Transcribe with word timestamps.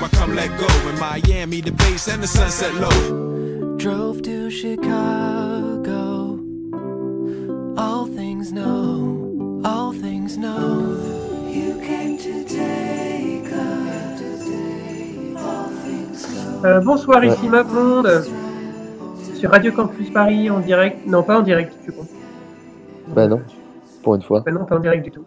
Where 0.00 0.04
I 0.04 0.08
come 0.16 0.34
let 0.34 0.48
go. 0.58 0.66
In 0.88 0.98
Miami, 0.98 1.60
the 1.60 1.72
bass 1.72 2.08
and 2.08 2.22
the 2.22 2.26
sunset 2.26 2.74
low. 2.74 3.76
Drove 3.76 4.22
to 4.22 4.50
Chicago. 4.50 6.38
All 7.76 8.06
things 8.06 8.52
know, 8.52 9.60
all 9.64 9.92
things 9.92 10.36
know. 10.36 10.96
You 11.48 11.80
came 11.80 12.16
to 12.18 12.44
take 12.44 13.52
us. 13.52 14.20
All 15.36 15.68
things 15.84 16.26
know. 16.28 16.64
Euh, 16.64 16.80
bonsoir, 16.80 17.24
ici 17.24 17.48
MapMonde. 17.48 18.24
Sur 19.34 19.50
Radio 19.50 19.72
Campus 19.72 20.10
Paris 20.10 20.48
en 20.48 20.60
direct. 20.60 21.06
Non, 21.06 21.22
pas 21.22 21.38
en 21.38 21.42
direct, 21.42 21.74
je 21.84 21.90
compte. 21.90 22.08
Bah 23.08 23.26
non, 23.26 23.42
pour 24.02 24.14
une 24.14 24.22
fois. 24.22 24.42
Bah 24.46 24.52
non, 24.52 24.64
pas 24.64 24.76
en 24.76 24.80
direct 24.80 25.04
du 25.04 25.10
tout. 25.10 25.24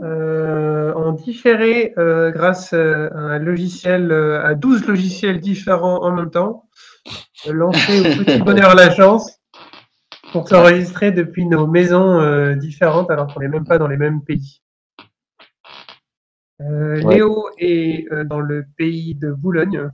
Euh, 0.00 0.92
en 0.94 1.12
différé 1.12 1.94
euh, 1.98 2.32
grâce 2.32 2.72
euh, 2.72 3.08
à 3.12 3.18
un 3.18 3.38
logiciel, 3.38 4.10
à 4.12 4.54
12 4.54 4.86
logiciels 4.86 5.38
différents 5.38 6.02
en 6.02 6.10
même 6.10 6.30
temps, 6.30 6.68
lancé 7.48 8.00
au 8.00 8.24
petit 8.24 8.38
bonheur 8.44 8.74
la 8.74 8.90
chance 8.90 9.38
pour 10.32 10.48
s'enregistrer 10.48 11.12
depuis 11.12 11.46
nos 11.46 11.68
maisons 11.68 12.54
différentes 12.56 13.10
alors 13.10 13.32
qu'on 13.32 13.40
n'est 13.40 13.48
même 13.48 13.64
pas 13.64 13.78
dans 13.78 13.86
les 13.86 13.96
mêmes 13.96 14.22
pays. 14.22 14.62
Euh, 16.60 17.02
Ouais. 17.02 17.16
Léo 17.16 17.48
est 17.58 18.10
euh, 18.12 18.24
dans 18.24 18.40
le 18.40 18.64
pays 18.76 19.14
de 19.14 19.32
Boulogne. 19.32 19.90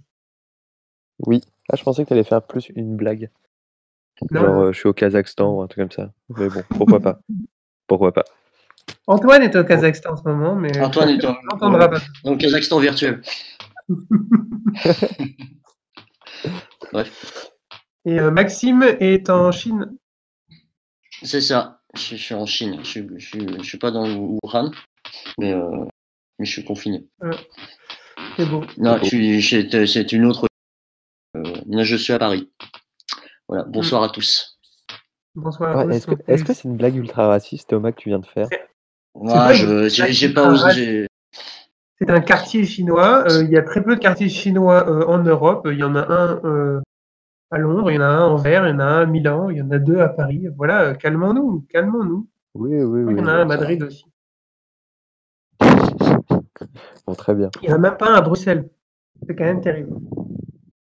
Oui. 1.26 1.40
Ah, 1.70 1.76
je 1.76 1.82
pensais 1.82 2.02
que 2.02 2.08
tu 2.08 2.14
allais 2.14 2.24
faire 2.24 2.42
plus 2.42 2.70
une 2.74 2.96
blague. 2.96 3.30
Non. 4.30 4.40
Genre, 4.40 4.58
euh, 4.58 4.72
je 4.72 4.78
suis 4.78 4.88
au 4.88 4.92
Kazakhstan 4.92 5.54
ou 5.54 5.62
un 5.62 5.66
truc 5.66 5.88
comme 5.88 5.90
ça. 5.90 6.12
Mais 6.36 6.48
bon, 6.48 6.62
pourquoi 6.68 7.00
pas 7.00 7.20
Pourquoi 7.86 8.12
pas 8.12 8.24
Antoine 9.06 9.42
est 9.42 9.56
au 9.56 9.64
Kazakhstan 9.64 10.12
en 10.12 10.16
ce 10.16 10.22
moment, 10.28 10.54
mais 10.54 10.78
Antoine 10.80 11.08
est 11.10 11.22
l'entendra 11.22 11.88
pas. 11.90 11.98
Le 12.24 12.36
Kazakhstan 12.36 12.78
virtuel. 12.78 13.22
Bref, 16.92 17.50
Et 18.04 18.18
euh, 18.18 18.30
Maxime 18.30 18.82
est 19.00 19.30
en 19.30 19.52
Chine. 19.52 19.96
c'est 21.22 21.40
ça. 21.40 21.80
Je, 21.94 22.00
je 22.00 22.16
suis 22.16 22.34
en 22.34 22.46
Chine. 22.46 22.78
Je, 22.82 22.88
suis- 22.88 23.08
je, 23.16 23.26
suis- 23.26 23.46
je 23.58 23.62
suis 23.62 23.78
pas 23.78 23.90
dans 23.90 24.06
le 24.06 24.14
Wuhan, 24.14 24.70
mais, 25.38 25.52
euh, 25.52 25.84
mais 26.38 26.46
je 26.46 26.50
suis 26.52 26.64
confiné. 26.64 27.06
C'est 28.36 28.46
beau. 28.46 28.64
Non, 28.78 28.98
je 29.02 29.40
suis- 29.40 29.42
c'est 29.88 30.12
une 30.12 30.24
autre. 30.26 30.46
Euh, 31.36 31.42
là, 31.68 31.82
je 31.84 31.96
suis 31.96 32.12
à 32.12 32.18
Paris. 32.18 32.50
Voilà. 33.48 33.64
Bonsoir 33.64 34.02
à 34.02 34.08
tous. 34.08 34.58
Bonsoir. 35.34 35.76
à 35.76 35.84
Ouais, 35.86 35.92
tous. 35.92 35.96
Est-ce 35.96 36.06
que 36.06 36.14
est-ce 36.32 36.44
que 36.44 36.54
c'est 36.54 36.64
une 36.68 36.76
blague 36.76 36.96
ultra 36.96 37.26
raciste, 37.28 37.70
Thomas, 37.70 37.92
que 37.92 38.00
tu 38.00 38.08
viens 38.08 38.18
de 38.20 38.26
faire? 38.26 38.48
Ouais, 39.14 39.32
pas 39.32 39.52
je- 39.52 39.88
j'ai 39.88 40.12
j'ai 40.12 40.32
pas 40.32 40.50
osé. 40.50 41.06
C'est 42.00 42.10
un 42.10 42.20
quartier 42.20 42.64
chinois. 42.64 43.24
euh, 43.30 43.44
il 43.44 43.50
y 43.50 43.58
a 43.58 43.62
très 43.62 43.82
peu 43.82 43.94
de 43.96 44.00
quartiers 44.00 44.28
chinois 44.30 44.88
euh, 44.88 45.04
en 45.06 45.18
Europe. 45.22 45.68
Il 45.70 45.78
y 45.78 45.82
en 45.84 45.94
a 45.96 46.06
un 46.10 46.40
euh, 46.44 46.80
à 47.50 47.58
Londres, 47.58 47.90
il 47.90 47.96
y 47.96 47.98
en 47.98 48.02
a 48.02 48.06
un 48.06 48.18
à 48.20 48.28
Anvers, 48.28 48.66
il 48.66 48.70
y 48.70 48.74
en 48.74 48.78
a 48.78 48.84
un 48.84 49.02
à 49.02 49.06
Milan, 49.06 49.50
il 49.50 49.58
y 49.58 49.62
en 49.62 49.70
a 49.70 49.78
deux 49.78 49.98
à 50.00 50.08
Paris. 50.08 50.46
Voilà, 50.56 50.82
euh, 50.82 50.94
calmons-nous, 50.94 51.66
calmons-nous. 51.68 52.26
Oui, 52.54 52.82
oui, 52.82 53.02
oui. 53.04 53.14
Il 53.14 53.18
y 53.18 53.20
en 53.22 53.26
a 53.26 53.32
un 53.32 53.40
à 53.42 53.44
Madrid 53.44 53.82
aussi. 53.82 54.04
Bon, 57.06 57.14
très 57.14 57.34
bien. 57.34 57.50
Il 57.62 57.68
n'y 57.68 57.72
en 57.74 57.76
a 57.76 57.80
même 57.80 57.96
pas 57.96 58.10
un 58.10 58.14
à 58.14 58.20
Bruxelles. 58.20 58.68
C'est 59.26 59.34
quand 59.34 59.44
même 59.44 59.60
terrible. 59.60 59.96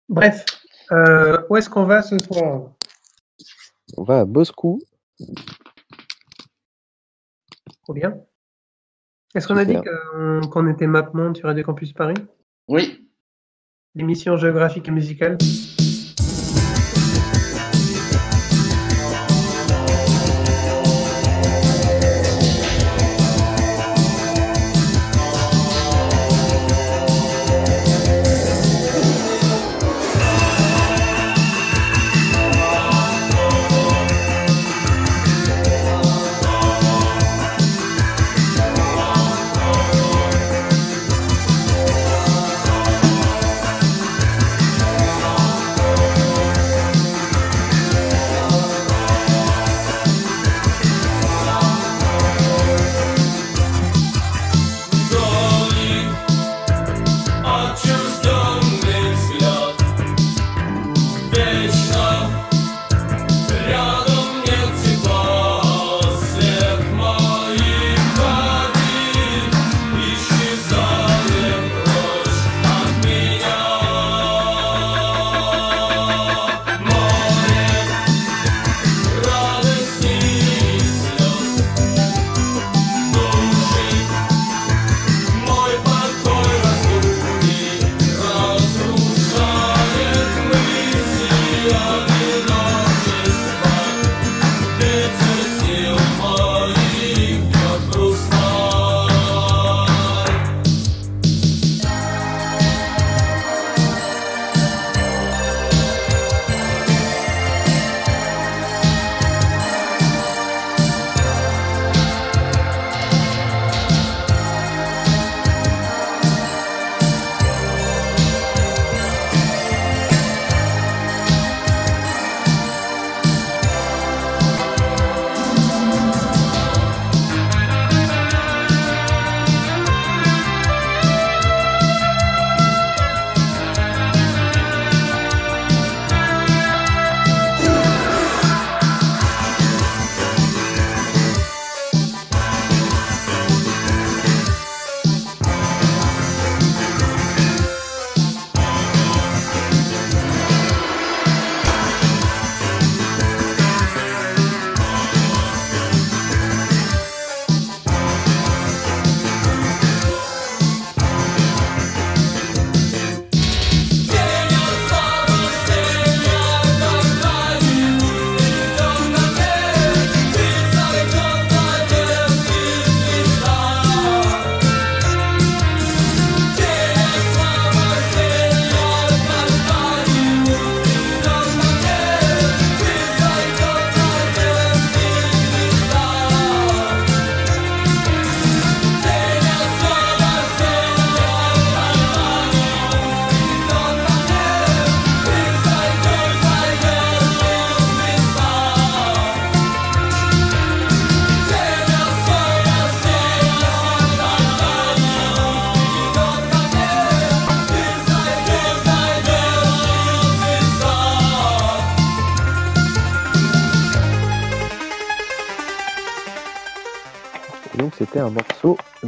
Bref, 0.09 0.45
euh, 0.93 1.39
où 1.49 1.57
est-ce 1.57 1.69
qu'on 1.69 1.85
va 1.85 2.03
ce 2.03 2.19
soir? 2.19 2.71
On 3.97 4.03
va 4.05 4.21
à 4.21 4.25
Moscou. 4.25 4.81
Trop 7.85 7.93
bien. 7.93 8.17
Est-ce 9.35 9.47
qu'on 9.47 9.57
a 9.57 9.65
dit 9.65 9.77
qu'on 10.51 10.69
était 10.69 10.87
MapMonde 10.87 11.37
sur 11.37 11.49
Radio 11.49 11.65
Campus 11.65 11.93
Paris? 11.93 12.15
Oui. 12.69 13.11
L'émission 13.95 14.37
géographique 14.37 14.89
et 14.89 14.91
musicale? 14.91 15.39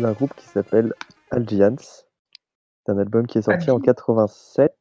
D'un 0.07 0.13
groupe 0.13 0.35
qui 0.37 0.47
s'appelle 0.47 0.95
Algians. 1.31 1.77
C'est 1.79 2.93
un 2.93 2.99
album 2.99 3.27
qui 3.27 3.39
est 3.39 3.43
sorti 3.43 3.71
en 3.71 3.77
Algians. 3.77 3.95
87 3.95 4.73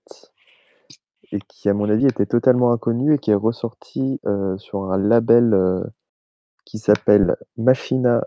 et 1.32 1.40
qui, 1.48 1.68
à 1.68 1.74
mon 1.74 1.90
avis, 1.90 2.06
était 2.06 2.28
totalement 2.28 2.72
inconnu 2.72 3.16
et 3.16 3.18
qui 3.18 3.32
est 3.32 3.36
ressorti 3.36 4.20
euh, 4.28 4.56
sur 4.58 4.92
un 4.92 4.98
label 4.98 5.54
euh, 5.56 5.84
qui 6.64 6.78
s'appelle 6.78 7.36
Machina 7.58 8.24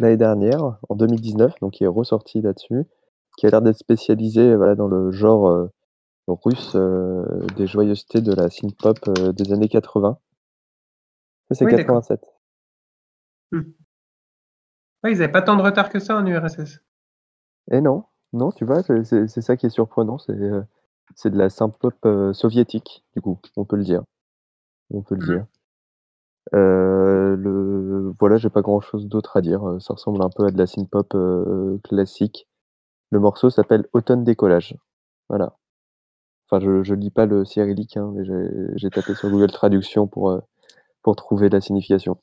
l'année 0.00 0.16
dernière, 0.16 0.78
en 0.88 0.96
2019, 0.96 1.54
donc 1.60 1.74
qui 1.74 1.84
est 1.84 1.88
ressorti 1.88 2.40
là-dessus, 2.40 2.84
qui 3.38 3.46
a 3.46 3.50
l'air 3.50 3.62
d'être 3.62 3.78
spécialisé 3.78 4.56
voilà, 4.56 4.74
dans 4.74 4.88
le 4.88 5.12
genre 5.12 5.48
euh, 5.48 5.68
russe 6.26 6.76
des 7.56 7.66
joyeusetés 7.66 8.20
de 8.20 8.32
la 8.32 8.48
synth-pop 8.48 8.98
des 9.34 9.52
années 9.52 9.68
80. 9.68 10.18
Ça, 11.48 11.54
c'est 11.54 11.64
Oui, 11.64 11.72
d'accord. 11.72 12.00
87. 12.00 12.20
Ouais, 15.02 15.12
ils 15.12 15.18
n'avaient 15.18 15.32
pas 15.32 15.42
tant 15.42 15.56
de 15.56 15.62
retard 15.62 15.88
que 15.88 15.98
ça 15.98 16.16
en 16.16 16.26
URSS. 16.26 16.80
Et 17.70 17.80
non, 17.80 18.04
non, 18.32 18.50
tu 18.52 18.64
vois, 18.64 18.82
c'est- 19.04 19.26
ça 19.40 19.56
qui 19.56 19.66
est 19.66 19.70
surprenant, 19.70 20.18
c'est 20.18 20.32
euh, 20.32 20.62
de 21.24 21.38
la 21.38 21.50
synth-pop 21.50 21.94
euh, 22.06 22.32
soviétique, 22.32 23.04
du 23.14 23.20
coup, 23.22 23.38
on 23.56 23.64
peut 23.64 23.76
le 23.76 23.84
dire. 23.84 24.02
On 24.90 25.02
peut 25.02 25.14
le 25.16 25.22
Mhm. 25.22 25.26
dire. 25.38 25.46
Euh, 26.54 27.36
le... 27.36 28.12
Voilà, 28.18 28.36
j'ai 28.36 28.50
pas 28.50 28.62
grand-chose 28.62 29.08
d'autre 29.08 29.36
à 29.36 29.40
dire. 29.40 29.66
euh, 29.68 29.80
Ça 29.80 29.94
ressemble 29.94 30.22
un 30.22 30.30
peu 30.30 30.44
à 30.46 30.50
de 30.50 30.58
la 30.58 30.66
synth-pop 30.66 31.14
classique. 31.84 32.48
Le 33.10 33.20
morceau 33.20 33.50
s'appelle 33.50 33.86
Automne 33.92 34.24
décollage. 34.24 34.76
Voilà. 35.28 35.56
Enfin, 36.50 36.60
je, 36.64 36.82
je 36.82 36.94
lis 36.94 37.10
pas 37.10 37.26
le 37.26 37.44
cyrillique, 37.44 37.96
hein, 37.96 38.12
mais 38.14 38.24
j'ai 38.76 38.90
tapé 38.90 39.14
sur 39.14 39.30
Google 39.30 39.50
Traduction 39.50 40.06
pour, 40.06 40.40
pour 41.02 41.16
trouver 41.16 41.48
la 41.48 41.60
signification. 41.60 42.18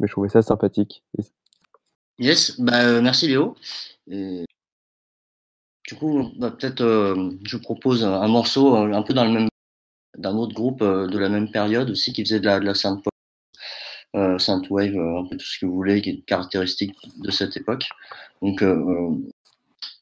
Mais 0.00 0.06
je 0.06 0.12
trouvais 0.12 0.28
ça 0.28 0.42
sympathique. 0.42 1.02
Et 1.18 1.22
Yes, 2.18 2.58
bah, 2.60 2.84
euh, 2.86 3.00
merci 3.02 3.28
Léo. 3.28 3.56
Du 4.06 5.94
coup, 5.98 6.32
bah, 6.38 6.50
peut-être 6.50 6.80
euh, 6.82 7.30
je 7.44 7.56
propose 7.56 8.04
un, 8.04 8.28
morceau 8.28 8.74
euh, 8.76 8.92
un 8.92 9.02
peu 9.02 9.14
dans 9.14 9.24
le 9.24 9.30
même 9.30 9.48
d'un 10.18 10.34
autre 10.36 10.54
groupe 10.54 10.82
euh, 10.82 11.06
de 11.06 11.18
la 11.18 11.28
même 11.28 11.50
période 11.50 11.90
aussi 11.90 12.12
qui 12.12 12.24
faisait 12.24 12.40
de 12.40 12.46
la, 12.46 12.60
de 12.60 12.64
la 12.64 12.74
synth-pop, 12.74 13.12
euh, 14.16 14.38
euh, 14.38 15.18
un 15.18 15.26
peu 15.26 15.36
tout 15.36 15.46
ce 15.46 15.58
que 15.58 15.66
vous 15.66 15.74
voulez, 15.74 16.02
qui 16.02 16.10
est 16.10 16.20
caractéristique 16.22 16.94
de 17.18 17.30
cette 17.30 17.56
époque. 17.56 17.88
Donc, 18.42 18.62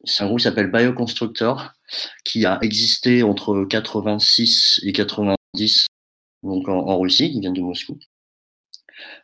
c'est 0.05 0.22
un 0.22 0.26
groupe 0.26 0.38
qui 0.38 0.44
s'appelle 0.44 0.70
Bioconstructor, 0.70 1.72
qui 2.25 2.44
a 2.46 2.58
existé 2.62 3.22
entre 3.22 3.64
86 3.64 4.81
et 4.84 4.93
90, 4.93 5.87
donc 6.43 6.69
en, 6.69 6.99
Russie, 6.99 7.31
qui 7.32 7.40
vient 7.40 7.52
de 7.52 7.61
Moscou. 7.61 7.99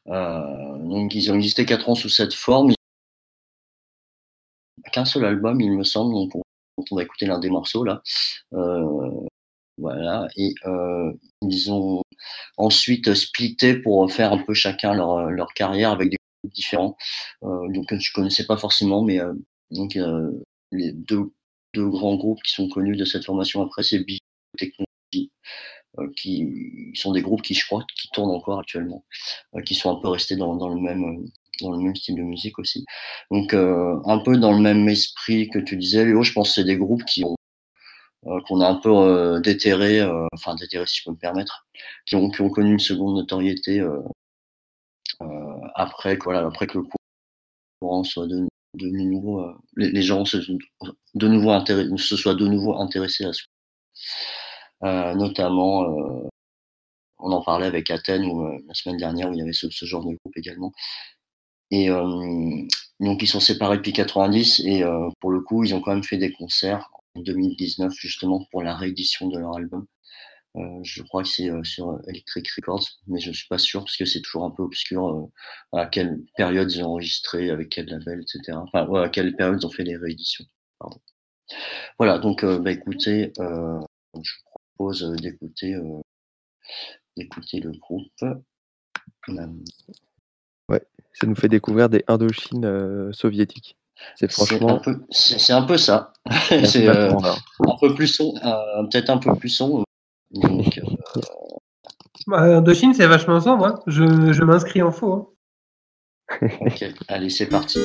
Donc, 0.07 1.15
ils 1.15 1.31
ont 1.31 1.35
existé 1.35 1.67
quatre 1.67 1.89
ans 1.89 1.95
sous 1.95 2.09
cette 2.09 2.35
forme. 2.35 2.73
Qu'un 4.93 5.05
seul 5.05 5.25
album, 5.25 5.61
il 5.61 5.73
me 5.73 5.85
semble. 5.85 6.15
Donc, 6.15 6.35
on, 6.35 6.43
on 6.91 6.97
va 6.97 7.03
écouter 7.03 7.27
l'un 7.27 7.39
des 7.39 7.51
morceaux 7.51 7.85
là. 7.85 8.03
Euh, 8.55 9.11
voilà. 9.79 10.29
Et 10.37 10.55
euh, 10.67 11.13
ils 11.43 11.73
ont 11.73 12.03
ensuite 12.57 13.15
splitté 13.15 13.75
pour 13.75 14.11
faire 14.13 14.33
un 14.33 14.39
peu 14.39 14.55
chacun 14.55 14.95
leur, 14.95 15.31
leur 15.31 15.53
carrière 15.55 15.91
avec 15.93 16.11
des 16.11 16.17
groupes 16.43 16.55
différents. 16.55 16.97
Euh, 17.45 17.69
donc, 17.69 17.95
je 17.95 18.13
connaissais 18.13 18.47
pas 18.47 18.57
forcément, 18.57 19.03
mais 19.03 19.21
donc 19.71 19.97
les 20.73 20.93
deux, 20.93 21.33
deux 21.75 21.89
grands 21.89 22.17
groupes 22.17 22.43
qui 22.43 22.53
sont 22.53 22.69
connus 22.69 22.97
de 22.97 23.05
cette 23.05 23.25
formation 23.25 23.63
après, 23.63 23.83
c'est 23.83 23.99
Biotechnology, 23.99 25.33
euh, 25.99 26.11
qui 26.17 26.93
sont 26.95 27.13
des 27.13 27.23
groupes 27.23 27.43
qui, 27.43 27.55
je 27.55 27.67
crois, 27.67 27.85
qui 27.97 28.09
tournent 28.11 28.31
encore 28.31 28.61
actuellement, 28.61 29.05
euh, 29.55 29.63
qui 29.63 29.75
sont 29.75 29.97
un 29.97 30.01
peu 30.01 30.09
restés 30.09 30.37
dans, 30.37 30.57
dans 30.57 30.69
le 30.69 30.81
même 30.81 31.25
dans 31.61 31.73
le 31.73 31.79
même 31.79 31.97
style 31.97 32.17
de 32.17 32.23
musique 32.23 32.59
aussi. 32.59 32.85
Donc 33.31 33.55
euh, 33.55 33.97
un 34.07 34.19
peu 34.19 34.37
dans 34.37 34.53
le 34.53 34.61
même 34.61 34.89
esprit 34.89 35.49
que 35.51 35.59
tu 35.59 35.77
disais, 35.77 36.05
Léo, 36.05 36.23
je 36.23 36.33
pense 36.33 36.49
que 36.49 36.55
c'est 36.57 36.65
des 36.65 36.77
groupes 36.77 37.05
qui 37.05 37.25
ont 37.25 37.37
euh, 38.27 38.41
qu'on 38.47 38.61
a 38.61 38.69
un 38.69 38.77
peu 38.77 38.91
euh, 38.91 39.41
déterré, 39.41 40.01
enfin 40.33 40.55
déterré 40.57 40.87
si 40.87 40.99
je 40.99 41.05
peux 41.05 41.13
me 41.13 41.17
permettre, 41.17 41.67
qui 42.07 42.17
ont, 42.17 42.31
qui 42.31 42.43
ont 42.43 42.51
connu 42.51 42.73
une 42.73 42.79
seconde 42.79 43.17
notoriété 43.17 43.83
après, 45.75 46.19
après 46.25 46.67
que 46.67 46.79
le 46.79 46.85
courant 47.81 48.05
soit 48.05 48.27
de, 48.27 48.47
nouveau, 48.75 49.45
les, 49.77 50.03
gens 50.03 50.25
se, 50.25 50.41
soient 50.41 50.55
de 51.15 51.29
nouveau 51.29 52.75
intéressés 52.75 53.25
à 53.25 53.33
ce 53.33 53.43
euh, 54.83 55.15
notamment, 55.15 55.87
on 57.19 57.33
en 57.33 57.43
parlait 57.43 57.67
avec 57.67 57.91
Athènes 57.91 58.27
la 58.67 58.75
semaine 58.75 58.97
dernière 58.97 59.29
où 59.31 59.33
il 59.35 59.39
y 59.39 59.43
avait 59.43 59.53
ce 59.53 59.85
genre 59.85 60.03
de 60.05 60.17
groupe 60.17 60.37
également. 60.37 60.73
Et 61.71 61.91
euh, 61.91 62.63
donc 63.01 63.23
ils 63.23 63.29
sont 63.29 63.41
séparés 63.41 63.77
depuis 63.77 63.93
90 63.93 64.63
et 64.67 64.83
euh, 64.83 65.09
pour 65.21 65.31
le 65.31 65.41
coup 65.41 65.65
ils 65.65 65.75
ont 65.75 65.81
quand 65.81 65.93
même 65.95 66.05
fait 66.05 66.17
des 66.17 66.33
concerts 66.33 66.91
en 67.15 67.21
2019 67.21 67.93
justement 67.97 68.47
pour 68.51 68.63
la 68.63 68.75
réédition 68.77 69.29
de 69.29 69.39
leur 69.39 69.57
album. 69.57 69.87
Euh, 70.57 70.81
je 70.83 71.03
crois 71.03 71.23
que 71.23 71.29
c'est 71.29 71.49
euh, 71.49 71.63
sur 71.63 72.01
Electric 72.09 72.51
Records, 72.57 72.85
mais 73.07 73.21
je 73.21 73.31
suis 73.31 73.47
pas 73.47 73.59
sûr 73.59 73.81
parce 73.85 73.97
que 73.97 74.05
c'est 74.05 74.21
toujours 74.21 74.45
un 74.45 74.51
peu 74.51 74.65
obscur 74.65 75.31
euh, 75.75 75.79
à 75.79 75.87
quelle 75.87 76.21
période 76.37 76.71
ils 76.73 76.83
ont 76.83 76.89
enregistré, 76.89 77.51
avec 77.51 77.69
quel 77.69 77.87
label, 77.87 78.23
etc. 78.23 78.59
Enfin, 78.59 78.87
ouais, 78.89 79.03
à 79.05 79.09
quelle 79.09 79.37
période 79.37 79.59
ils 79.63 79.67
ont 79.67 79.71
fait 79.71 79.85
les 79.85 79.97
rééditions. 79.97 80.45
Voilà, 81.99 82.19
donc 82.19 82.43
euh, 82.45 82.59
bah, 82.59 82.73
écoutez, 82.73 83.33
je 83.39 83.43
vous 84.15 84.51
propose 84.77 85.13
d'écouter 85.21 85.77
d'écouter 87.17 87.61
le 87.61 87.73
groupe. 87.73 88.25
Ça 91.13 91.27
nous 91.27 91.35
fait 91.35 91.49
découvrir 91.49 91.89
des 91.89 92.05
Indochines 92.09 92.65
euh, 92.65 93.13
soviétiques. 93.13 93.77
C'est 94.17 94.31
C'est 94.31 94.43
un 94.43 94.47
franchement. 94.47 94.81
peu, 94.81 95.01
un 95.51 95.63
peu 95.63 95.77
ça. 95.77 96.13
c'est 96.65 96.89
euh, 96.89 97.13
un 97.61 97.77
peu 97.81 97.95
plus 97.95 98.07
son, 98.07 98.35
euh, 98.45 98.85
peut-être 98.91 99.11
un 99.11 99.19
peu 99.19 99.35
plus 99.35 99.51
son. 99.51 99.85
Donc, 100.33 100.79
euh, 100.79 101.21
Bah, 102.27 102.43
Indochine, 102.59 102.95
c'est 102.95 103.07
vachement 103.07 103.41
sombre. 103.41 103.67
hein. 103.67 103.81
Je, 103.87 104.33
je 104.33 104.43
m'inscris 104.45 104.83
en 104.83 104.91
faux. 104.93 105.13
hein. 105.13 106.49
ok, 106.61 106.85
allez, 107.09 107.29
c'est 107.31 107.47
parti. 107.47 107.79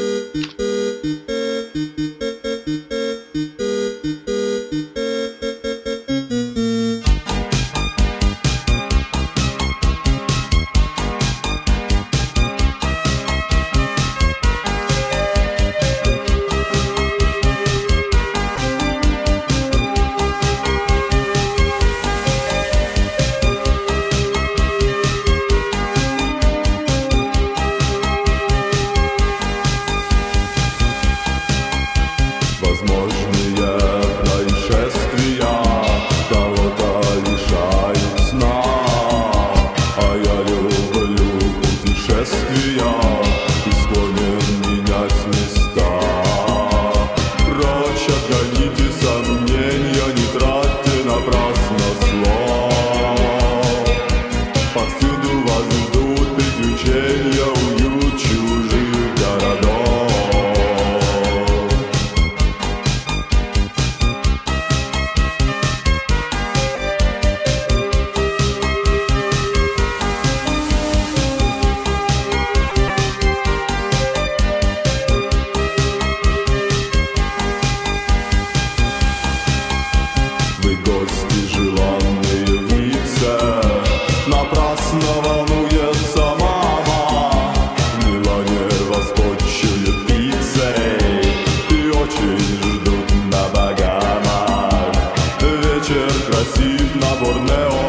Borneo. 97.19 97.84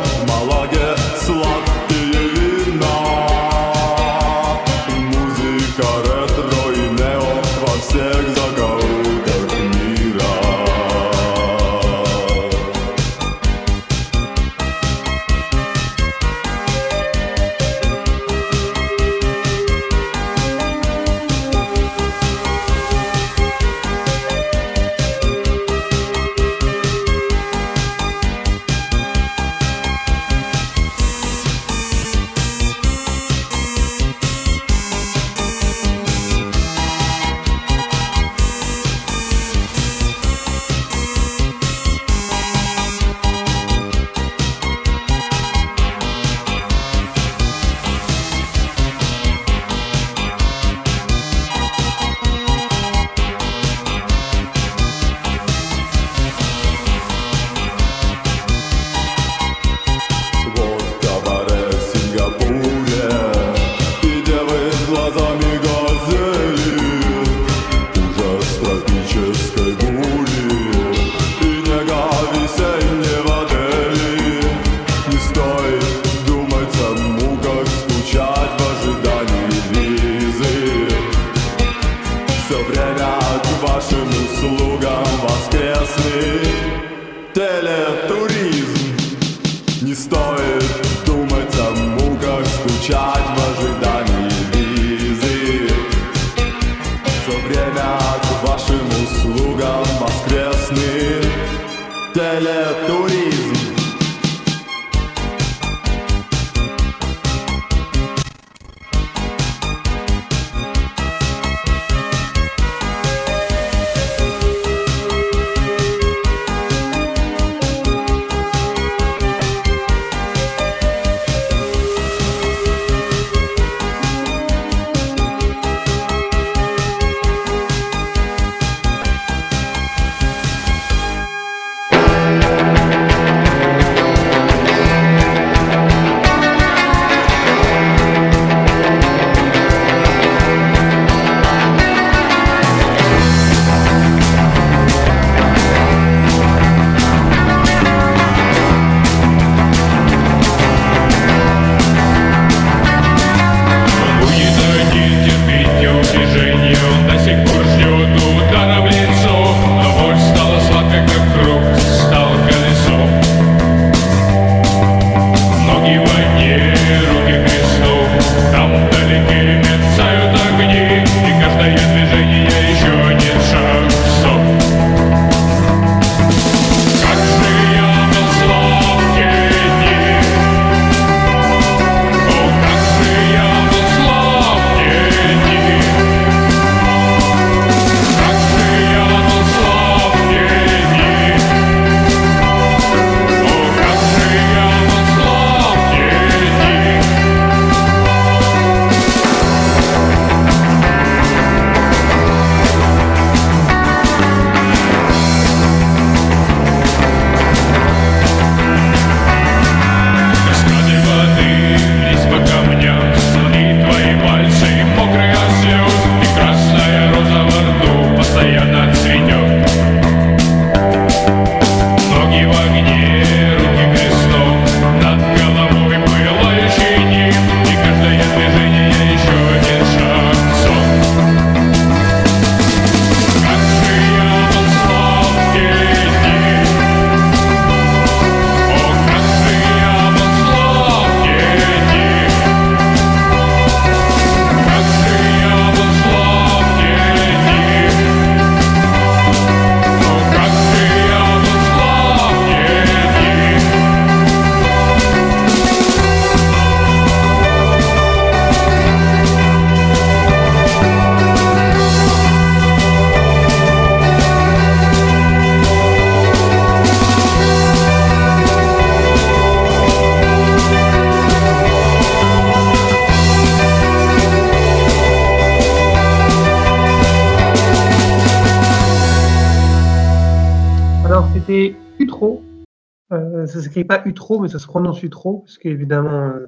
Pas 283.85 284.03
Utro, 284.05 284.41
mais 284.41 284.49
ça 284.49 284.59
se 284.59 284.67
prononce 284.67 285.03
Utro, 285.03 285.41
parce 285.41 285.59
qu'évidemment, 285.59 286.31
euh, 286.31 286.47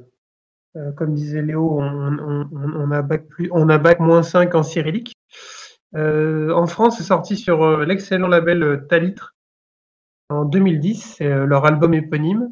euh, 0.76 0.92
comme 0.92 1.14
disait 1.14 1.42
Léo, 1.42 1.78
on, 1.80 2.90
a 2.90 3.02
bac 3.02 3.26
plus, 3.28 3.48
on 3.52 3.68
a 3.68 3.78
bac 3.78 4.00
moins 4.00 4.22
5 4.22 4.54
en 4.54 4.62
cyrillique. 4.62 5.14
Euh, 5.94 6.52
en 6.52 6.66
France, 6.66 6.98
c'est 6.98 7.04
sorti 7.04 7.36
sur 7.36 7.78
l'excellent 7.78 8.28
label 8.28 8.86
Talitre 8.88 9.34
en 10.28 10.44
2010, 10.44 11.16
c'est 11.16 11.46
leur 11.46 11.64
album 11.64 11.94
éponyme. 11.94 12.50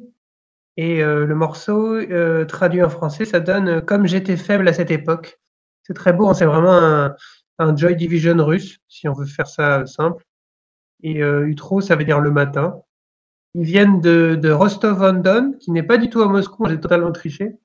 Et 0.78 1.02
le 1.02 1.34
morceau 1.34 1.98
traduit 2.46 2.82
en 2.82 2.90
français, 2.90 3.24
ça 3.24 3.40
donne 3.40 3.82
Comme 3.82 4.06
j'étais 4.06 4.36
faible 4.36 4.68
à 4.68 4.72
cette 4.72 4.90
époque. 4.90 5.38
C'est 5.82 5.94
très 5.94 6.12
beau, 6.12 6.28
hein, 6.28 6.34
c'est 6.34 6.46
vraiment 6.46 7.14
un, 7.58 7.76
Joy 7.76 7.96
Division 7.96 8.36
russe, 8.44 8.78
si 8.88 9.08
on 9.08 9.12
veut 9.12 9.26
faire 9.26 9.46
ça 9.46 9.86
simple. 9.86 10.24
Et 11.02 11.20
Utro, 11.20 11.80
ça 11.80 11.96
veut 11.96 12.04
dire 12.04 12.20
le 12.20 12.30
matin. 12.30 12.82
Ils 13.58 13.64
viennent 13.64 14.00
de, 14.02 14.34
de 14.40 14.50
Rostov-on-Don, 14.50 15.54
qui 15.58 15.70
n'est 15.70 15.82
pas 15.82 15.96
du 15.96 16.10
tout 16.10 16.20
à 16.20 16.28
Moscou, 16.28 16.66
j'ai 16.68 16.78
totalement 16.78 17.10
triché. 17.10 17.56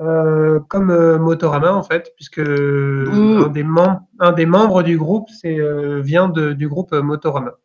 Euh, 0.00 0.60
comme 0.68 0.90
euh, 0.90 1.18
Motorama 1.18 1.72
en 1.72 1.82
fait, 1.82 2.12
puisque 2.16 2.38
un, 2.38 3.48
des 3.48 3.62
membres, 3.62 4.00
un 4.20 4.32
des 4.32 4.46
membres 4.46 4.82
du 4.82 4.96
groupe 4.98 5.28
c'est, 5.30 5.58
euh, 5.58 6.00
vient 6.00 6.28
de- 6.30 6.52
du 6.54 6.66
groupe 6.68 6.92
Motorama. 6.92 7.58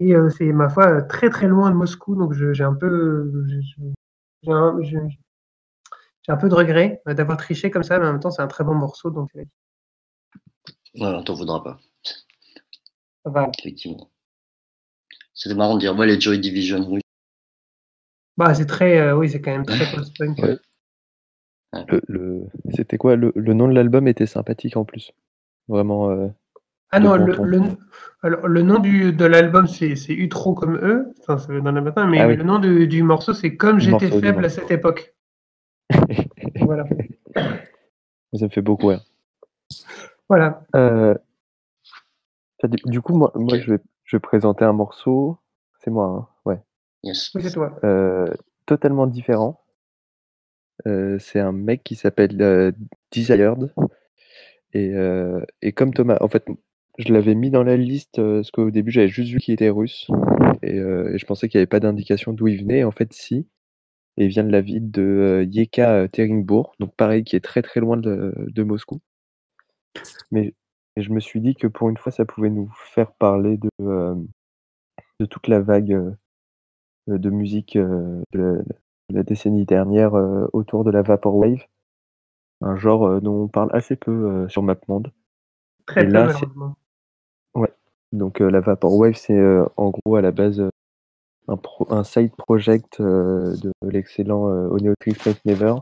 Et 0.00 0.14
c'est 0.36 0.52
ma 0.52 0.68
foi 0.70 1.02
très 1.02 1.28
très 1.30 1.48
loin 1.48 1.70
de 1.70 1.76
Moscou, 1.76 2.14
donc 2.14 2.32
je- 2.34 2.52
j'ai 2.52 2.64
un 2.64 2.74
peu 2.74 3.32
j'ai- 4.42 4.52
un, 4.52 4.76
j'ai- 4.82 4.98
j'ai 6.22 6.32
un 6.32 6.36
peu 6.36 6.48
de 6.50 6.54
regret 6.54 7.00
d'avoir 7.06 7.36
triché 7.38 7.70
comme 7.70 7.82
ça, 7.82 7.98
mais 7.98 8.06
en 8.06 8.12
même 8.12 8.20
temps 8.20 8.30
c'est 8.30 8.42
un 8.42 8.46
très 8.48 8.64
bon 8.64 8.74
morceau, 8.74 9.10
donc 9.10 9.30
Ouais, 9.34 9.46
on 10.94 11.22
t'en 11.22 11.34
voudra 11.34 11.62
pas. 11.62 11.78
ça 13.24 13.30
va. 13.30 13.50
Effectivement. 13.58 14.09
C'était 15.40 15.54
marrant 15.56 15.74
de 15.76 15.80
dire, 15.80 15.96
ouais, 15.96 16.06
les 16.06 16.20
Joy 16.20 16.38
Division 16.38 16.84
russes. 16.86 17.00
Bah, 18.36 18.52
c'est 18.52 18.66
très, 18.66 18.98
euh, 18.98 19.16
oui, 19.16 19.30
c'est 19.30 19.40
quand 19.40 19.52
même 19.52 19.64
très 19.64 19.90
post-punk. 19.90 20.36
Ouais. 20.38 20.58
Le, 21.88 22.02
le- 22.08 22.46
C'était 22.74 22.98
quoi 22.98 23.16
le, 23.16 23.32
le 23.34 23.54
nom 23.54 23.66
de 23.66 23.72
l'album 23.72 24.06
était 24.06 24.26
sympathique 24.26 24.76
en 24.76 24.84
plus. 24.84 25.12
Vraiment. 25.66 26.10
euh, 26.10 26.28
Ah 26.90 27.00
non, 27.00 27.16
bon 27.16 27.42
le, 27.42 27.60
alors, 28.22 28.48
le 28.48 28.60
nom 28.60 28.80
du, 28.80 29.14
de 29.14 29.24
l'album, 29.24 29.66
c'est 29.66 29.96
c'est 29.96 30.12
Utro 30.12 30.52
comme 30.52 30.76
eux, 30.76 31.14
enfin, 31.20 31.38
ça 31.38 31.50
veut 31.50 31.62
dans 31.62 31.72
le 31.72 31.80
matin, 31.80 32.06
mais 32.06 32.20
Ah 32.20 32.26
oui. 32.28 32.36
le 32.36 32.42
nom 32.44 32.58
du, 32.58 32.86
du 32.86 33.02
morceau, 33.02 33.32
c'est 33.32 33.56
Comme 33.56 33.80
j'étais 33.80 34.10
faible 34.10 34.44
à 34.44 34.50
cette 34.50 34.70
époque. 34.70 35.14
voilà. 36.60 36.84
Ça 38.34 38.44
me 38.44 38.50
fait 38.50 38.60
beaucoup 38.60 38.88
rire. 38.88 39.04
Voilà. 40.28 40.64
Euh, 40.76 41.14
du 42.84 43.00
coup, 43.00 43.16
moi, 43.16 43.32
moi 43.34 43.58
je, 43.58 43.72
vais, 43.72 43.78
je 44.10 44.16
vais 44.16 44.20
présenter 44.20 44.64
un 44.64 44.72
morceau. 44.72 45.38
C'est 45.78 45.90
moi, 45.92 46.06
hein, 46.06 46.28
ouais. 46.44 46.58
Yes. 47.04 47.30
Oui, 47.32 47.42
c'est 47.44 47.52
toi. 47.52 47.78
Euh, 47.84 48.26
totalement 48.66 49.06
différent. 49.06 49.60
Euh, 50.88 51.16
c'est 51.20 51.38
un 51.38 51.52
mec 51.52 51.84
qui 51.84 51.94
s'appelle 51.94 52.42
euh, 52.42 52.72
Desired. 53.12 53.72
Et, 54.72 54.94
euh, 54.94 55.44
et 55.62 55.70
comme 55.70 55.94
Thomas, 55.94 56.18
en 56.20 56.26
fait, 56.26 56.44
je 56.98 57.12
l'avais 57.12 57.36
mis 57.36 57.50
dans 57.50 57.62
la 57.62 57.76
liste 57.76 58.16
parce 58.16 58.50
qu'au 58.50 58.72
début 58.72 58.90
j'avais 58.90 59.06
juste 59.06 59.30
vu 59.30 59.38
qu'il 59.38 59.54
était 59.54 59.70
russe 59.70 60.08
et, 60.62 60.78
euh, 60.78 61.14
et 61.14 61.18
je 61.18 61.24
pensais 61.24 61.48
qu'il 61.48 61.58
n'y 61.58 61.62
avait 61.62 61.66
pas 61.68 61.80
d'indication 61.80 62.32
d'où 62.32 62.48
il 62.48 62.60
venait. 62.60 62.82
En 62.82 62.90
fait, 62.90 63.12
si. 63.12 63.46
Et 64.16 64.24
il 64.24 64.28
vient 64.28 64.44
de 64.44 64.50
la 64.50 64.60
ville 64.60 64.90
de 64.90 65.02
euh, 65.02 65.44
Yekaterinbourg, 65.44 66.74
donc 66.80 66.96
pareil, 66.96 67.22
qui 67.22 67.36
est 67.36 67.44
très 67.44 67.62
très 67.62 67.78
loin 67.78 67.96
de, 67.96 68.34
de 68.36 68.62
Moscou. 68.64 69.00
Mais 70.32 70.54
et 71.00 71.02
je 71.02 71.12
me 71.14 71.20
suis 71.20 71.40
dit 71.40 71.54
que 71.54 71.66
pour 71.66 71.88
une 71.88 71.96
fois, 71.96 72.12
ça 72.12 72.26
pouvait 72.26 72.50
nous 72.50 72.70
faire 72.76 73.10
parler 73.12 73.56
de, 73.56 73.70
euh, 73.80 74.14
de 75.18 75.24
toute 75.24 75.48
la 75.48 75.60
vague 75.60 75.92
euh, 75.92 76.12
de 77.06 77.30
musique 77.30 77.76
euh, 77.76 78.20
de, 78.32 78.38
la, 78.38 78.52
de 78.52 79.14
la 79.14 79.22
décennie 79.22 79.64
dernière 79.64 80.12
autour 80.52 80.84
de 80.84 80.90
la 80.90 81.00
Vaporwave, 81.00 81.64
un 82.60 82.76
genre 82.76 83.18
dont 83.22 83.44
on 83.44 83.48
parle 83.48 83.70
assez 83.72 83.96
peu 83.96 84.46
sur 84.50 84.62
MapMonde. 84.62 85.10
Très 85.86 86.04
peu, 86.04 86.12
malheureusement. 86.12 86.76
Ouais. 87.54 87.72
Donc 88.12 88.40
la 88.40 88.60
Vaporwave, 88.60 89.14
c'est 89.14 89.40
en 89.78 89.90
gros 89.90 90.16
à 90.16 90.20
la 90.20 90.32
base 90.32 90.62
un, 91.48 91.56
pro- 91.56 91.90
un 91.90 92.04
side 92.04 92.36
project 92.36 93.00
de 93.00 93.72
l'excellent 93.82 94.44
Oneo 94.44 94.92
Never 95.46 95.76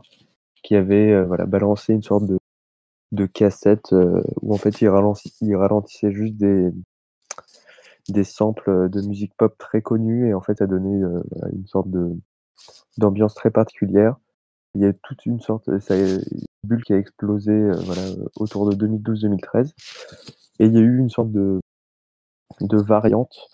qui 0.63 0.77
avait 0.77 1.21
voilà, 1.25 1.45
balancé 1.45 1.93
une 1.93 2.03
sorte 2.03 2.25
de, 2.25 2.39
de 3.11 3.25
cassette 3.25 3.93
euh, 3.93 4.21
où 4.41 4.53
en 4.53 4.57
fait 4.57 4.81
il, 4.81 4.89
ralentissait 4.89 6.11
juste 6.11 6.35
des, 6.35 6.71
des 8.09 8.23
samples 8.23 8.89
de 8.89 9.01
musique 9.01 9.33
pop 9.37 9.57
très 9.57 9.81
connus 9.81 10.29
et 10.29 10.33
en 10.33 10.41
fait 10.41 10.61
a 10.61 10.67
donné 10.67 11.03
euh, 11.03 11.21
une 11.53 11.67
sorte 11.67 11.89
de 11.89 12.15
d'ambiance 12.97 13.35
très 13.35 13.51
particulière. 13.51 14.17
Il 14.75 14.81
y 14.81 14.85
a 14.85 14.93
toute 14.93 15.25
une 15.25 15.39
sorte, 15.39 15.79
ça, 15.79 15.97
une 15.97 16.21
bulle 16.63 16.83
qui 16.83 16.93
a 16.93 16.97
explosé 16.97 17.51
euh, 17.51 17.73
voilà, 17.85 18.01
autour 18.35 18.69
de 18.69 18.75
2012-2013 18.75 19.73
et 20.59 20.65
il 20.65 20.73
y 20.73 20.77
a 20.77 20.81
eu 20.81 20.99
une 20.99 21.09
sorte 21.09 21.31
de, 21.31 21.59
de 22.61 22.77
variante 22.77 23.49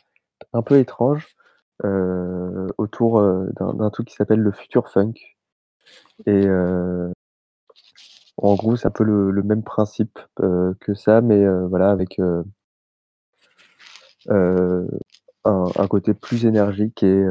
un 0.53 0.61
peu 0.61 0.77
étrange 0.79 1.35
euh, 1.83 2.67
autour 2.77 3.19
euh, 3.19 3.47
d'un 3.59 3.89
truc 3.89 4.07
qui 4.07 4.15
s'appelle 4.15 4.39
le 4.39 4.51
future 4.51 4.89
funk. 4.89 5.13
Et 6.25 6.45
euh, 6.47 7.11
en 8.37 8.55
gros, 8.55 8.75
c'est 8.75 8.87
un 8.87 8.91
peu 8.91 9.03
le, 9.03 9.43
même 9.43 9.63
principe 9.63 10.19
euh, 10.41 10.73
que 10.81 10.93
ça, 10.93 11.21
mais 11.21 11.43
euh, 11.43 11.67
voilà, 11.67 11.89
avec 11.91 12.19
euh, 12.19 12.43
un, 15.45 15.87
côté 15.87 16.13
plus 16.13 16.45
énergique 16.45 17.03
et, 17.03 17.25